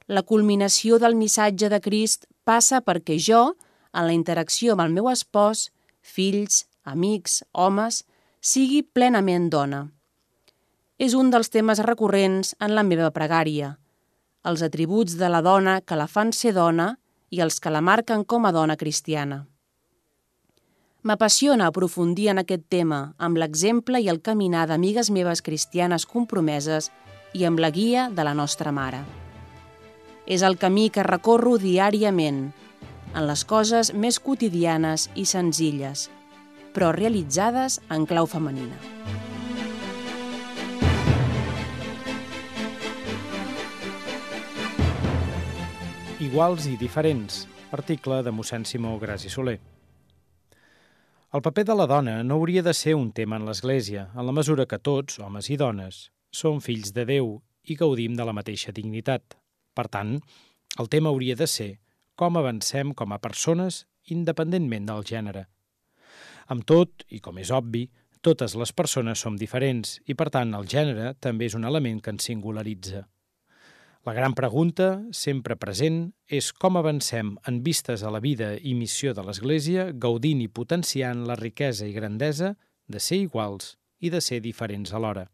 la 0.09 0.23
culminació 0.23 0.99
del 0.99 1.15
missatge 1.15 1.69
de 1.69 1.81
Crist 1.85 2.27
passa 2.45 2.81
perquè 2.81 3.19
jo, 3.21 3.57
en 3.93 4.07
la 4.09 4.17
interacció 4.17 4.73
amb 4.73 4.87
el 4.87 4.97
meu 4.97 5.11
espòs, 5.13 5.69
fills, 6.01 6.65
amics, 6.83 7.45
homes, 7.53 8.05
sigui 8.41 8.81
plenament 8.83 9.51
dona. 9.53 9.91
És 10.97 11.13
un 11.13 11.29
dels 11.33 11.53
temes 11.53 11.81
recurrents 11.85 12.55
en 12.61 12.73
la 12.73 12.83
meva 12.83 13.11
pregària. 13.13 13.75
Els 14.49 14.63
atributs 14.65 15.19
de 15.21 15.29
la 15.29 15.43
dona 15.45 15.81
que 15.85 15.97
la 15.97 16.09
fan 16.09 16.33
ser 16.33 16.55
dona 16.57 16.95
i 17.29 17.43
els 17.45 17.61
que 17.61 17.71
la 17.71 17.83
marquen 17.85 18.25
com 18.25 18.47
a 18.49 18.53
dona 18.53 18.77
cristiana. 18.81 19.45
M'apassiona 21.05 21.67
aprofundir 21.69 22.31
en 22.33 22.41
aquest 22.41 22.65
tema 22.69 23.15
amb 23.19 23.37
l'exemple 23.37 24.01
i 24.01 24.09
el 24.09 24.21
caminar 24.21 24.67
d'amigues 24.69 25.11
meves 25.13 25.43
cristianes 25.45 26.07
compromeses 26.07 26.91
i 27.37 27.45
amb 27.45 27.61
la 27.61 27.71
guia 27.71 28.09
de 28.09 28.25
la 28.25 28.35
nostra 28.35 28.73
mare. 28.73 29.03
És 30.27 30.41
el 30.41 30.57
camí 30.57 30.89
que 30.89 31.05
recorro 31.05 31.59
diàriament, 31.59 32.53
en 33.15 33.27
les 33.27 33.45
coses 33.45 33.93
més 33.93 34.21
quotidianes 34.21 35.09
i 35.17 35.25
senzilles, 35.25 36.09
però 36.75 36.93
realitzades 36.95 37.81
en 37.91 38.07
clau 38.07 38.29
femenina. 38.31 38.77
Iguals 46.21 46.67
i 46.69 46.77
diferents, 46.77 47.47
article 47.73 48.21
de 48.23 48.33
mossèn 48.35 48.67
Simó 48.69 48.99
Gras 49.01 49.25
i 49.25 49.31
Soler. 49.33 49.59
El 51.31 51.43
paper 51.47 51.65
de 51.65 51.77
la 51.79 51.87
dona 51.87 52.17
no 52.27 52.37
hauria 52.37 52.63
de 52.67 52.75
ser 52.75 52.97
un 52.99 53.13
tema 53.15 53.39
en 53.39 53.47
l'Església, 53.47 54.09
en 54.15 54.27
la 54.27 54.35
mesura 54.35 54.67
que 54.67 54.79
tots, 54.79 55.21
homes 55.23 55.47
i 55.49 55.57
dones, 55.57 56.09
som 56.31 56.59
fills 56.61 56.91
de 56.93 57.05
Déu 57.07 57.37
i 57.65 57.77
gaudim 57.79 58.17
de 58.19 58.27
la 58.27 58.35
mateixa 58.35 58.75
dignitat. 58.75 59.37
Per 59.75 59.87
tant, 59.89 60.19
el 60.79 60.91
tema 60.91 61.11
hauria 61.11 61.37
de 61.39 61.47
ser 61.47 61.71
com 62.19 62.37
avancem 62.37 62.93
com 62.93 63.15
a 63.15 63.21
persones 63.23 63.85
independentment 64.13 64.91
del 64.91 65.07
gènere. 65.07 65.47
Amb 66.51 66.67
tot, 66.67 67.05
i 67.15 67.21
com 67.23 67.39
és 67.39 67.53
obvi, 67.55 67.85
totes 68.21 68.57
les 68.59 68.73
persones 68.77 69.23
som 69.23 69.37
diferents 69.39 70.01
i, 70.05 70.17
per 70.19 70.29
tant, 70.35 70.53
el 70.59 70.67
gènere 70.69 71.15
també 71.23 71.47
és 71.47 71.57
un 71.57 71.65
element 71.69 72.03
que 72.03 72.13
ens 72.13 72.27
singularitza. 72.27 73.07
La 74.09 74.15
gran 74.17 74.33
pregunta, 74.35 75.03
sempre 75.13 75.59
present, 75.61 76.07
és 76.27 76.51
com 76.57 76.79
avancem 76.81 77.35
en 77.47 77.61
vistes 77.63 78.03
a 78.03 78.11
la 78.11 78.23
vida 78.25 78.55
i 78.57 78.73
missió 78.75 79.13
de 79.15 79.23
l'Església, 79.23 79.91
gaudint 79.93 80.41
i 80.41 80.49
potenciant 80.49 81.27
la 81.29 81.37
riquesa 81.37 81.87
i 81.87 81.93
grandesa 81.93 82.55
de 82.89 83.01
ser 83.01 83.21
iguals 83.27 83.77
i 84.01 84.11
de 84.11 84.23
ser 84.25 84.41
diferents 84.41 84.95
alhora. 84.97 85.29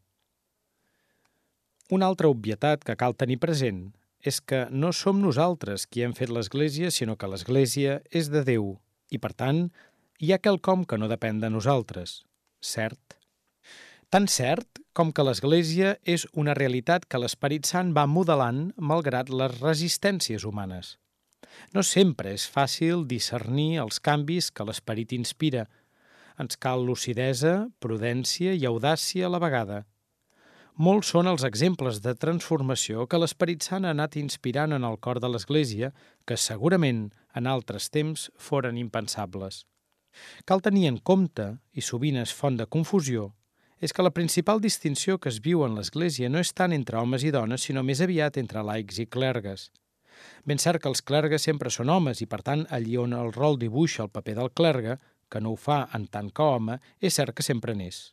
Una 1.95 2.11
altra 2.11 2.29
obvietat 2.29 2.83
que 2.83 2.99
cal 2.99 3.15
tenir 3.15 3.39
present 3.39 3.93
és 4.27 4.41
que 4.43 4.65
no 4.75 4.91
som 4.91 5.23
nosaltres 5.23 5.87
qui 5.87 6.03
hem 6.03 6.17
fet 6.19 6.33
l'Església, 6.35 6.91
sinó 6.91 7.15
que 7.15 7.31
l'Església 7.31 8.01
és 8.11 8.33
de 8.35 8.43
Déu 8.43 8.75
i, 9.15 9.23
per 9.23 9.31
tant, 9.39 9.69
hi 10.19 10.33
ha 10.33 10.41
quelcom 10.41 10.87
que 10.89 10.97
no 10.97 11.11
depèn 11.13 11.43
de 11.43 11.51
nosaltres, 11.53 12.23
cert? 12.65 13.19
Tan 14.09 14.29
cert 14.33 14.81
com 14.97 15.11
que 15.13 15.25
l'Església 15.27 15.97
és 16.09 16.25
una 16.33 16.55
realitat 16.57 17.05
que 17.05 17.21
l'Esperit 17.21 17.69
Sant 17.69 17.91
va 17.97 18.07
modelant 18.09 18.71
malgrat 18.79 19.29
les 19.29 19.59
resistències 19.61 20.47
humanes. 20.49 20.95
No 21.77 21.85
sempre 21.85 22.33
és 22.33 22.47
fàcil 22.49 23.05
discernir 23.11 23.83
els 23.85 24.01
canvis 24.01 24.49
que 24.49 24.65
l'Esperit 24.65 25.13
inspira. 25.13 25.67
Ens 26.41 26.57
cal 26.57 26.87
lucidesa, 26.89 27.69
prudència 27.81 28.57
i 28.57 28.65
audàcia 28.65 29.29
a 29.29 29.33
la 29.37 29.43
vegada. 29.43 29.85
Molts 30.77 31.13
són 31.13 31.29
els 31.29 31.45
exemples 31.45 32.01
de 32.05 32.17
transformació 32.17 33.05
que 33.05 33.21
l'Esperit 33.21 33.69
Sant 33.69 33.85
ha 33.85 33.93
anat 33.93 34.17
inspirant 34.17 34.73
en 34.73 34.85
el 34.85 34.97
cor 34.97 35.21
de 35.21 35.29
l'Església, 35.29 35.93
que 36.25 36.41
segurament 36.41 37.09
en 37.35 37.49
altres 37.49 37.93
temps 37.93 38.31
foren 38.37 38.81
impensables. 38.81 39.67
Cal 40.45 40.63
tenir 40.63 40.87
en 40.91 40.99
compte, 40.99 41.57
i 41.73 41.83
sovint 41.85 42.19
és 42.21 42.33
font 42.33 42.57
de 42.57 42.67
confusió, 42.67 43.31
és 43.81 43.93
que 43.93 44.05
la 44.05 44.13
principal 44.17 44.61
distinció 44.61 45.19
que 45.19 45.29
es 45.29 45.41
viu 45.45 45.65
en 45.67 45.75
l'Església 45.77 46.31
no 46.33 46.41
és 46.41 46.53
tant 46.57 46.73
entre 46.73 46.99
homes 47.01 47.25
i 47.25 47.33
dones, 47.35 47.67
sinó 47.67 47.83
més 47.85 48.01
aviat 48.01 48.39
entre 48.41 48.65
laics 48.65 49.03
i 49.03 49.07
clergues. 49.07 49.71
Ben 50.49 50.59
cert 50.59 50.81
que 50.83 50.89
els 50.89 51.03
clergues 51.05 51.45
sempre 51.45 51.71
són 51.71 51.91
homes 51.93 52.23
i, 52.25 52.27
per 52.27 52.41
tant, 52.43 52.65
allí 52.73 52.97
on 52.97 53.13
el 53.13 53.35
rol 53.37 53.59
dibuixa 53.61 54.07
el 54.07 54.13
paper 54.13 54.37
del 54.39 54.53
clergue, 54.53 54.97
que 55.29 55.43
no 55.43 55.53
ho 55.53 55.59
fa 55.61 55.85
en 55.95 56.07
tant 56.07 56.31
que 56.33 56.43
home, 56.43 56.79
és 57.01 57.19
cert 57.19 57.37
que 57.37 57.45
sempre 57.45 57.75
n'és. 57.77 58.13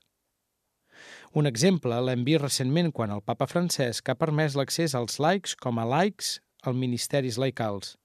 Un 1.34 1.48
exemple 1.50 1.98
l'hem 2.06 2.24
vist 2.28 2.44
recentment 2.44 2.92
quan 2.92 3.14
el 3.14 3.24
papa 3.26 3.48
Francesc 3.50 4.10
ha 4.10 4.20
permès 4.20 4.58
l'accés 4.60 4.94
als 5.00 5.20
laics 5.24 5.56
com 5.56 5.80
a 5.80 5.86
laics 5.88 6.40
als 6.64 6.78
ministeris 6.78 7.40
laicals. 7.42 7.96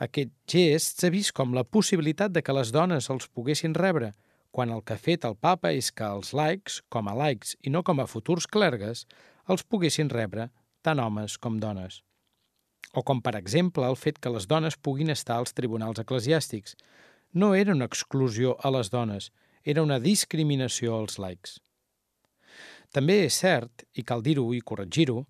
Aquest 0.00 0.32
gest 0.48 1.02
s'ha 1.02 1.10
vist 1.12 1.34
com 1.36 1.52
la 1.52 1.64
possibilitat 1.64 2.32
de 2.32 2.40
que 2.42 2.54
les 2.56 2.70
dones 2.72 3.10
els 3.12 3.28
poguessin 3.28 3.74
rebre, 3.76 4.14
quan 4.50 4.70
el 4.74 4.80
que 4.82 4.96
ha 4.96 5.02
fet 5.02 5.26
el 5.28 5.36
papa 5.36 5.74
és 5.76 5.90
que 5.92 6.06
els 6.06 6.32
laics, 6.34 6.80
com 6.88 7.08
a 7.08 7.14
laics 7.14 7.52
i 7.60 7.72
no 7.74 7.82
com 7.86 8.00
a 8.00 8.08
futurs 8.08 8.46
clergues, 8.48 9.04
els 9.46 9.62
poguessin 9.62 10.08
rebre 10.08 10.48
tant 10.82 11.02
homes 11.04 11.36
com 11.38 11.58
dones. 11.60 12.00
O 12.96 13.04
com, 13.06 13.20
per 13.22 13.36
exemple, 13.38 13.84
el 13.86 13.96
fet 13.96 14.18
que 14.18 14.32
les 14.32 14.48
dones 14.50 14.78
puguin 14.80 15.12
estar 15.12 15.36
als 15.38 15.52
tribunals 15.54 16.00
eclesiàstics. 16.02 16.74
No 17.32 17.52
era 17.54 17.76
una 17.76 17.86
exclusió 17.86 18.56
a 18.58 18.72
les 18.74 18.90
dones, 18.90 19.28
era 19.62 19.84
una 19.84 20.00
discriminació 20.00 20.96
als 20.96 21.20
laics. 21.20 21.60
També 22.90 23.20
és 23.26 23.36
cert, 23.44 23.84
i 23.94 24.02
cal 24.02 24.24
dir-ho 24.24 24.48
i 24.56 24.62
corregir-ho, 24.64 25.26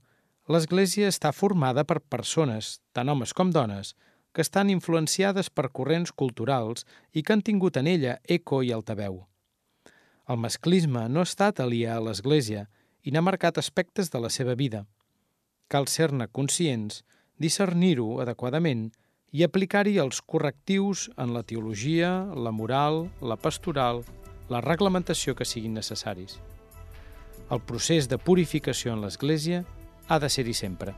l'Església 0.49 1.11
està 1.11 1.35
formada 1.37 1.85
per 1.85 2.01
persones, 2.01 2.79
tant 2.97 3.11
homes 3.13 3.35
com 3.37 3.51
dones, 3.53 3.93
que 4.33 4.43
estan 4.43 4.71
influenciades 4.71 5.51
per 5.51 5.71
corrents 5.75 6.13
culturals 6.13 6.87
i 7.13 7.23
que 7.23 7.35
han 7.35 7.43
tingut 7.43 7.77
en 7.77 7.89
ella 7.91 8.19
eco 8.25 8.63
i 8.63 8.73
altaveu. 8.73 9.25
El 10.31 10.39
masclisme 10.39 11.09
no 11.09 11.25
ha 11.25 11.29
estat 11.29 11.61
aliè 11.61 11.91
a 11.91 12.01
l'Església 12.05 12.69
i 13.03 13.11
n'ha 13.11 13.25
marcat 13.25 13.59
aspectes 13.59 14.13
de 14.13 14.21
la 14.23 14.31
seva 14.31 14.55
vida. 14.55 14.85
Cal 15.69 15.89
ser-ne 15.89 16.29
conscients, 16.29 17.03
discernir-ho 17.39 18.21
adequadament 18.23 18.91
i 19.33 19.43
aplicar-hi 19.47 19.97
els 20.03 20.21
correctius 20.23 21.09
en 21.17 21.35
la 21.35 21.43
teologia, 21.43 22.13
la 22.35 22.53
moral, 22.55 23.09
la 23.23 23.37
pastoral, 23.37 24.05
la 24.51 24.61
reglamentació 24.61 25.35
que 25.35 25.47
siguin 25.47 25.75
necessaris. 25.75 26.39
El 27.51 27.63
procés 27.67 28.07
de 28.11 28.19
purificació 28.19 28.95
en 28.95 29.03
l'Església 29.03 29.65
ha 30.07 30.19
de 30.23 30.29
ser-hi 30.31 30.55
sempre. 30.55 30.95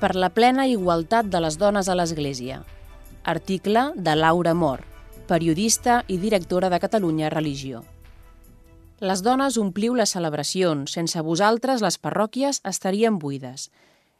Per 0.00 0.14
la 0.14 0.30
plena 0.30 0.66
igualtat 0.66 1.30
de 1.30 1.40
les 1.40 1.56
dones 1.58 1.88
a 1.88 1.94
l'Església. 1.94 2.62
Article 3.24 3.92
de 3.96 4.14
Laura 4.16 4.54
Mor, 4.54 4.82
periodista 5.28 6.02
i 6.08 6.18
directora 6.18 6.68
de 6.70 6.80
Catalunya 6.80 7.30
Religió. 7.32 7.82
Les 9.00 9.22
dones 9.22 9.56
ompliu 9.58 9.94
les 9.94 10.12
celebracions, 10.14 10.92
sense 10.92 11.20
vosaltres 11.22 11.82
les 11.82 11.98
parròquies 11.98 12.60
estarien 12.64 13.18
buides. 13.18 13.70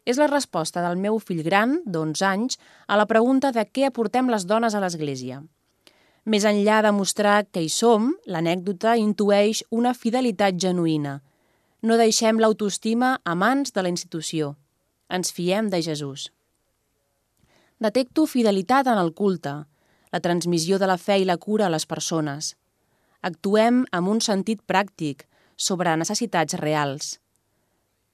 És 0.05 0.19
la 0.21 0.29
resposta 0.29 0.83
del 0.85 0.99
meu 1.01 1.19
fill 1.19 1.43
gran, 1.45 1.79
d'11 1.87 2.25
anys, 2.29 2.59
a 2.89 2.97
la 3.01 3.07
pregunta 3.07 3.53
de 3.53 3.65
què 3.65 3.87
aportem 3.89 4.29
les 4.29 4.45
dones 4.47 4.75
a 4.75 4.83
l'Església. 4.83 5.43
Més 6.25 6.45
enllà 6.49 6.81
de 6.85 6.93
mostrar 6.93 7.45
que 7.53 7.63
hi 7.63 7.69
som, 7.69 8.15
l'anècdota 8.27 8.97
intueix 8.97 9.63
una 9.71 9.95
fidelitat 9.95 10.57
genuïna. 10.57 11.21
No 11.83 11.97
deixem 12.01 12.41
l'autoestima 12.41 13.19
a 13.25 13.35
mans 13.35 13.73
de 13.73 13.85
la 13.85 13.93
institució. 13.93 14.55
Ens 15.09 15.33
fiem 15.33 15.69
de 15.71 15.83
Jesús. 15.83 16.31
Detecto 17.79 18.27
fidelitat 18.27 18.87
en 18.87 18.99
el 18.99 19.13
culte, 19.13 19.65
la 20.13 20.21
transmissió 20.21 20.79
de 20.79 20.87
la 20.87 20.99
fe 20.99 21.19
i 21.21 21.29
la 21.29 21.37
cura 21.37 21.67
a 21.67 21.73
les 21.75 21.87
persones. 21.87 22.55
Actuem 23.21 23.85
amb 23.93 24.09
un 24.09 24.21
sentit 24.21 24.61
pràctic, 24.67 25.27
sobre 25.57 25.97
necessitats 25.97 26.57
reals. 26.61 27.19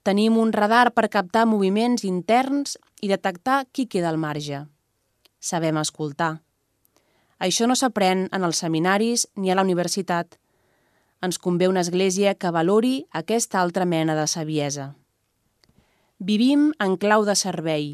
Tenim 0.03 0.39
un 0.41 0.53
radar 0.53 0.93
per 0.97 1.11
captar 1.13 1.47
moviments 1.47 2.05
interns 2.09 2.79
i 3.01 3.09
detectar 3.09 3.67
qui 3.73 3.87
queda 3.87 4.09
al 4.09 4.21
marge. 4.21 4.65
Sabem 5.41 5.77
escoltar. 5.81 6.41
Això 7.41 7.67
no 7.69 7.77
s'aprèn 7.77 8.29
en 8.33 8.45
els 8.45 8.61
seminaris 8.61 9.27
ni 9.37 9.51
a 9.51 9.57
la 9.57 9.65
universitat. 9.65 10.37
Ens 11.21 11.39
convé 11.39 11.69
una 11.69 11.85
església 11.85 12.35
que 12.35 12.53
valori 12.53 13.07
aquesta 13.13 13.61
altra 13.61 13.85
mena 13.85 14.17
de 14.17 14.27
saviesa. 14.27 14.95
Vivim 16.21 16.75
en 16.85 16.99
clau 17.01 17.23
de 17.25 17.33
servei, 17.33 17.85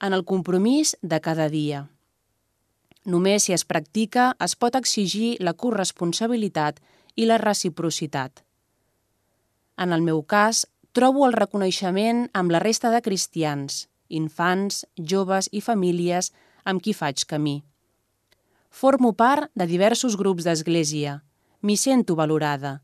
en 0.00 0.14
el 0.16 0.22
compromís 0.24 0.94
de 1.02 1.18
cada 1.20 1.50
dia. 1.52 1.82
Només 3.04 3.44
si 3.44 3.52
es 3.52 3.66
practica 3.68 4.30
es 4.40 4.54
pot 4.56 4.76
exigir 4.78 5.34
la 5.44 5.52
corresponsabilitat 5.52 6.78
i 7.14 7.26
la 7.28 7.36
reciprocitat. 7.36 8.40
En 9.76 9.92
el 9.92 10.00
meu 10.00 10.22
cas, 10.24 10.62
trobo 10.96 11.26
el 11.26 11.36
reconeixement 11.36 12.22
amb 12.32 12.54
la 12.56 12.62
resta 12.64 12.88
de 12.88 13.02
cristians, 13.04 13.84
infants, 14.08 14.86
joves 14.96 15.50
i 15.52 15.60
famílies 15.60 16.30
amb 16.64 16.80
qui 16.80 16.94
faig 16.96 17.26
camí. 17.28 17.58
Formo 18.70 19.12
part 19.12 19.52
de 19.52 19.66
diversos 19.68 20.16
grups 20.16 20.48
d'església, 20.48 21.18
m'hi 21.60 21.76
sento 21.76 22.16
valorada, 22.16 22.78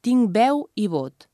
tinc 0.00 0.32
veu 0.32 0.64
i 0.72 0.88
vot, 0.88 1.28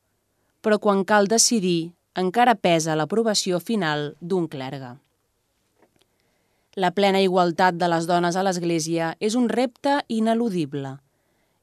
però 0.58 0.80
quan 0.82 1.06
cal 1.06 1.30
decidir 1.30 1.94
encara 2.18 2.56
pesa 2.58 2.96
l'aprovació 2.98 3.60
final 3.62 4.10
d'un 4.20 4.48
clergue. 4.50 4.96
La 6.78 6.90
plena 6.94 7.22
igualtat 7.22 7.78
de 7.78 7.88
les 7.90 8.06
dones 8.06 8.36
a 8.36 8.42
l'Església 8.46 9.14
és 9.18 9.38
un 9.38 9.48
repte 9.48 10.00
ineludible. 10.08 10.98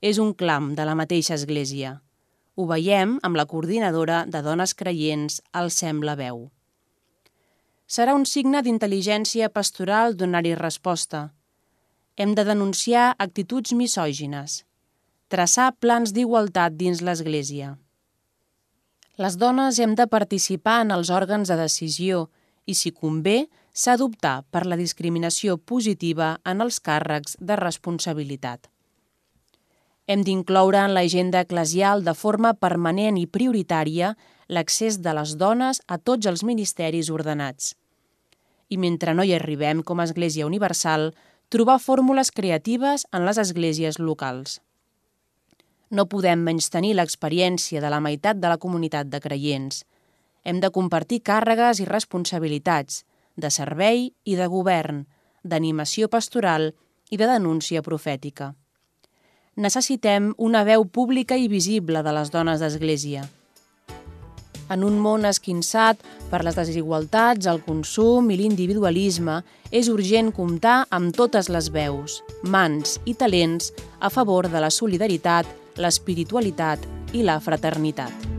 És 0.02 0.18
un 0.20 0.34
clam 0.34 0.74
de 0.76 0.84
la 0.88 0.96
mateixa 0.96 1.36
Església, 1.36 2.00
Ho 2.56 2.66
veiem 2.68 3.18
amb 3.28 3.36
la 3.36 3.44
coordinadora 3.52 4.22
de 4.32 4.40
dones 4.42 4.74
creients 4.80 5.42
al 5.52 5.72
Sembla 5.76 6.14
Veu. 6.16 6.46
Serà 7.86 8.14
un 8.16 8.24
signe 8.26 8.62
d'intel·ligència 8.64 9.50
pastoral 9.52 10.16
donar-hi 10.16 10.54
resposta. 10.56 11.26
Hem 12.16 12.32
de 12.40 12.46
denunciar 12.48 13.10
actituds 13.20 13.76
misògines, 13.76 14.62
traçar 15.28 15.74
plans 15.84 16.16
d'igualtat 16.16 16.80
dins 16.80 17.04
l'Església. 17.04 17.76
Les 19.16 19.38
dones 19.40 19.78
hem 19.80 19.94
de 19.96 20.10
participar 20.12 20.82
en 20.84 20.90
els 20.92 21.08
òrgans 21.08 21.48
de 21.48 21.56
decisió 21.56 22.26
i, 22.68 22.74
si 22.76 22.92
convé, 22.92 23.46
s'ha 23.72 23.96
d'optar 23.96 24.42
per 24.52 24.66
la 24.68 24.76
discriminació 24.76 25.56
positiva 25.56 26.34
en 26.44 26.64
els 26.66 26.82
càrrecs 26.84 27.38
de 27.40 27.56
responsabilitat. 27.56 28.68
Hem 30.08 30.26
d'incloure 30.28 30.82
en 30.84 30.94
l'agenda 30.98 31.46
eclesial 31.48 32.04
de 32.04 32.14
forma 32.14 32.54
permanent 32.60 33.16
i 33.18 33.26
prioritària 33.26 34.12
l'accés 34.48 35.00
de 35.00 35.16
les 35.16 35.38
dones 35.40 35.80
a 35.88 35.98
tots 35.98 36.28
els 36.28 36.44
ministeris 36.44 37.10
ordenats. 37.10 37.72
I 38.68 38.78
mentre 38.78 39.16
no 39.16 39.24
hi 39.24 39.32
arribem 39.40 39.82
com 39.82 40.00
a 40.00 40.10
Església 40.12 40.46
Universal, 40.46 41.14
trobar 41.48 41.80
fórmules 41.80 42.36
creatives 42.36 43.08
en 43.14 43.26
les 43.26 43.40
esglésies 43.40 43.98
locals. 43.98 44.60
No 45.96 46.08
podem 46.12 46.42
menystenir 46.44 46.96
l'experiència 46.98 47.80
de 47.80 47.90
la 47.94 48.02
meitat 48.04 48.42
de 48.42 48.52
la 48.52 48.60
comunitat 48.60 49.08
de 49.08 49.22
creients. 49.24 49.86
Hem 50.44 50.60
de 50.60 50.72
compartir 50.76 51.22
càrregues 51.24 51.80
i 51.80 51.88
responsabilitats, 51.88 53.06
de 53.36 53.52
servei 53.52 54.10
i 54.26 54.36
de 54.36 54.48
govern, 54.52 55.06
d'animació 55.44 56.10
pastoral 56.12 56.74
i 57.12 57.18
de 57.22 57.30
denúncia 57.30 57.82
profètica. 57.86 58.52
Necessitem 59.56 60.34
una 60.38 60.66
veu 60.68 60.84
pública 60.86 61.38
i 61.40 61.48
visible 61.48 62.04
de 62.04 62.12
les 62.12 62.32
dones 62.32 62.60
d'Església. 62.60 63.24
En 64.68 64.84
un 64.84 64.98
món 65.00 65.28
esquinçat 65.30 66.02
per 66.32 66.42
les 66.44 66.58
desigualtats, 66.58 67.48
el 67.48 67.62
consum 67.64 68.32
i 68.34 68.40
l'individualisme, 68.40 69.44
és 69.72 69.88
urgent 69.94 70.32
comptar 70.34 70.80
amb 70.90 71.16
totes 71.16 71.52
les 71.54 71.70
veus, 71.72 72.24
mans 72.44 72.98
i 73.06 73.14
talents 73.14 73.70
a 74.02 74.10
favor 74.10 74.50
de 74.50 74.60
la 74.60 74.74
solidaritat, 74.74 75.46
l'espiritualitat 75.78 76.88
i 77.14 77.24
la 77.24 77.40
fraternitat. 77.40 78.35